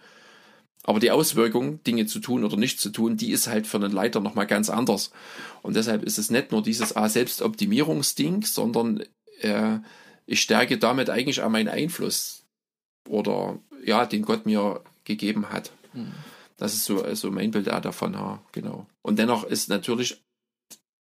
[0.82, 3.92] Aber die Auswirkung, Dinge zu tun oder nicht zu tun, die ist halt für einen
[3.92, 5.10] Leiter nochmal ganz anders.
[5.62, 9.04] Und deshalb ist es nicht nur dieses ah, Selbstoptimierungsding, sondern
[9.40, 9.78] äh,
[10.26, 12.44] ich stärke damit eigentlich auch meinen Einfluss
[13.08, 15.70] oder ja, den Gott mir gegeben hat.
[16.60, 18.86] Das ist so also mein Bild auch davon, ja, genau.
[19.00, 20.22] Und dennoch ist natürlich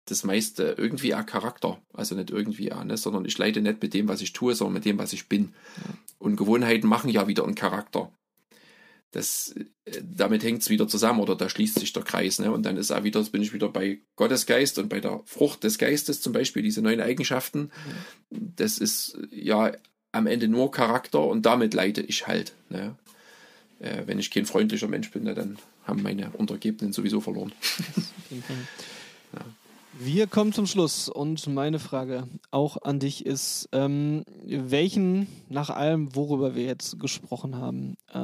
[0.05, 1.81] das meiste irgendwie ein Charakter.
[1.95, 2.99] Also nicht irgendwie auch, ne?
[2.99, 5.55] sondern ich leide nicht mit dem, was ich tue, sondern mit dem, was ich bin.
[6.19, 8.13] Und Gewohnheiten machen ja wieder einen Charakter.
[9.13, 9.55] Das,
[9.87, 12.39] äh, damit hängt es wieder zusammen oder da schließt sich der Kreis.
[12.39, 12.53] Ne?
[12.53, 15.65] Und dann ist auch wieder, bin ich wieder bei Gottes Geist und bei der Frucht
[15.65, 17.71] des Geistes zum Beispiel, diese neuen Eigenschaften.
[18.29, 19.73] Das ist ja
[20.13, 22.55] am Ende nur Charakter und damit leide ich halt.
[22.69, 22.95] Ne?
[23.79, 27.53] Äh, wenn ich kein freundlicher Mensch bin, dann haben meine Untergebenen sowieso verloren.
[29.99, 36.15] Wir kommen zum Schluss und meine Frage auch an dich ist, ähm, welchen, nach allem,
[36.15, 38.19] worüber wir jetzt gesprochen haben, äh,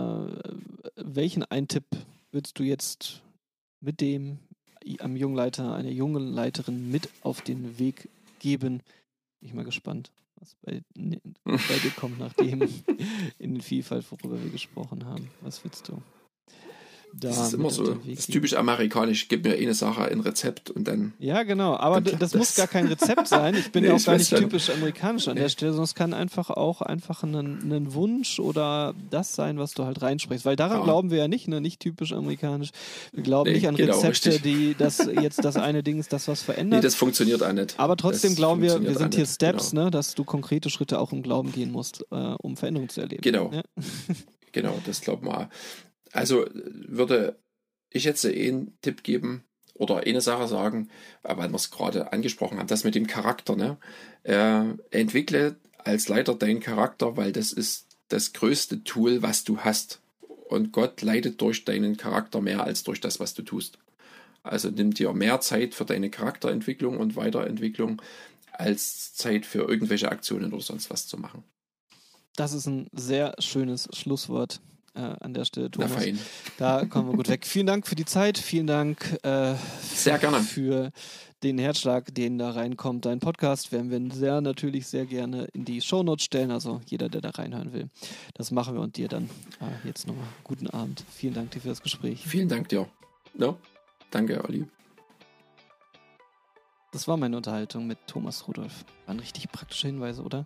[0.96, 1.84] welchen einen Tipp
[2.30, 3.22] würdest du jetzt
[3.80, 4.38] mit dem
[4.98, 8.82] am Jungleiter, einer jungen Leiterin mit auf den Weg geben?
[9.40, 10.10] Bin ich mal gespannt,
[10.42, 12.62] was bei, bei dir kommt nach dem
[13.38, 15.30] in den Vielfalt, worüber wir gesprochen haben.
[15.40, 16.02] Was willst du?
[17.14, 17.94] Da Das ist immer so.
[17.94, 19.28] Das ist typisch amerikanisch.
[19.28, 21.12] Gib mir eine Sache, ein Rezept und dann.
[21.18, 21.76] Ja, genau.
[21.76, 22.56] Aber Dann d- klappt das, muss das.
[22.56, 23.54] gar kein Rezept sein.
[23.54, 25.50] Ich bin Nee, ja auch ich gar nicht typisch amerikanisch an der Nee.
[25.50, 30.00] Stelle, sondern es kann einfach auch einfach ein, Wunsch oder das sein, was du halt
[30.00, 30.46] reinsprichst.
[30.46, 30.84] Weil daran Ja.
[30.84, 31.60] glauben wir ja nicht, ne?
[31.60, 32.70] nicht typisch amerikanisch.
[33.12, 36.28] Wir glauben Nee, nicht an genau, Rezepte, die das jetzt das eine Ding ist, das
[36.28, 36.82] was Nee, verändert.
[36.84, 37.78] das funktioniert auch nicht.
[37.78, 39.34] aber trotzdem Das glauben wir, wir sind hier nicht.
[39.34, 39.84] Steps, Genau.
[39.84, 39.90] ne?
[39.90, 43.20] dass du konkrete Schritte auch im Glauben gehen musst, äh, um Veränderung zu erleben.
[43.22, 43.50] Genau.
[43.52, 43.62] Ja?
[44.52, 45.48] Genau, das glaubt man.
[46.12, 47.38] Also äh, würde
[47.90, 49.44] ich jetzt einen Tipp geben
[49.74, 50.88] oder eine Sache sagen,
[51.22, 53.56] äh, weil wir es gerade angesprochen haben, das mit dem Charakter.
[53.56, 53.78] Ne?
[54.22, 60.00] Äh, entwickle als Leiter deinen Charakter, weil das ist das größte Tool, was du hast.
[60.48, 63.78] Und Gott leidet durch deinen Charakter mehr als durch das, was du tust.
[64.42, 68.02] Also nimm dir mehr Zeit für deine Charakterentwicklung und Weiterentwicklung
[68.52, 71.42] als Zeit für irgendwelche Aktionen oder sonst was zu machen.
[72.36, 74.60] Das ist ein sehr schönes Schlusswort
[74.94, 75.92] äh, an der Stelle, Thomas.
[76.58, 77.46] Da kommen wir gut weg.
[77.46, 79.54] Vielen Dank für die Zeit, vielen Dank äh,
[79.94, 80.40] Sehr gerne.
[80.40, 80.90] für
[81.42, 83.04] den Herzschlag, den da reinkommt.
[83.04, 87.20] Dein Podcast werden wir sehr natürlich sehr gerne in die Shownotes stellen, also jeder, der
[87.20, 87.88] da reinhören will.
[88.34, 89.24] Das machen wir und dir dann
[89.60, 91.04] äh, jetzt nochmal guten Abend.
[91.10, 92.22] Vielen Dank dir für das Gespräch.
[92.24, 92.88] Vielen Dank dir.
[93.38, 93.56] Ja,
[94.10, 94.66] danke, Olli.
[96.92, 98.84] Das war meine Unterhaltung mit Thomas Rudolph.
[99.06, 100.44] Waren richtig praktische Hinweise, oder?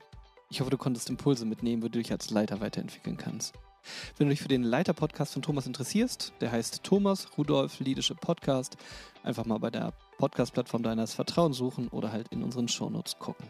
[0.49, 3.53] Ich hoffe, du konntest Impulse mitnehmen, wo du dich als Leiter weiterentwickeln kannst.
[4.16, 8.76] Wenn du dich für den Leiter-Podcast von Thomas interessierst, der heißt Thomas Rudolph Leadership Podcast,
[9.22, 13.47] einfach mal bei der Podcast-Plattform deines Vertrauens suchen oder halt in unseren Shownotes gucken.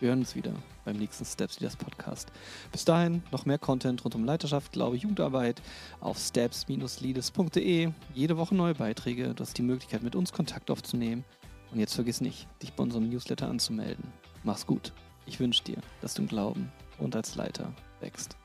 [0.00, 0.54] Wir hören uns wieder
[0.86, 2.32] beim nächsten Steps Leaders Podcast.
[2.72, 5.60] Bis dahin noch mehr Content rund um Leiterschaft, Glaube, Jugendarbeit
[6.00, 7.90] auf steps-leaders.de.
[8.14, 9.34] Jede Woche neue Beiträge.
[9.34, 11.22] Du hast die Möglichkeit, mit uns Kontakt aufzunehmen.
[11.70, 14.10] Und jetzt vergiss nicht, dich bei unserem Newsletter anzumelden.
[14.42, 14.94] Mach's gut.
[15.26, 18.39] Ich wünsche dir, dass du im Glauben und als Leiter wächst.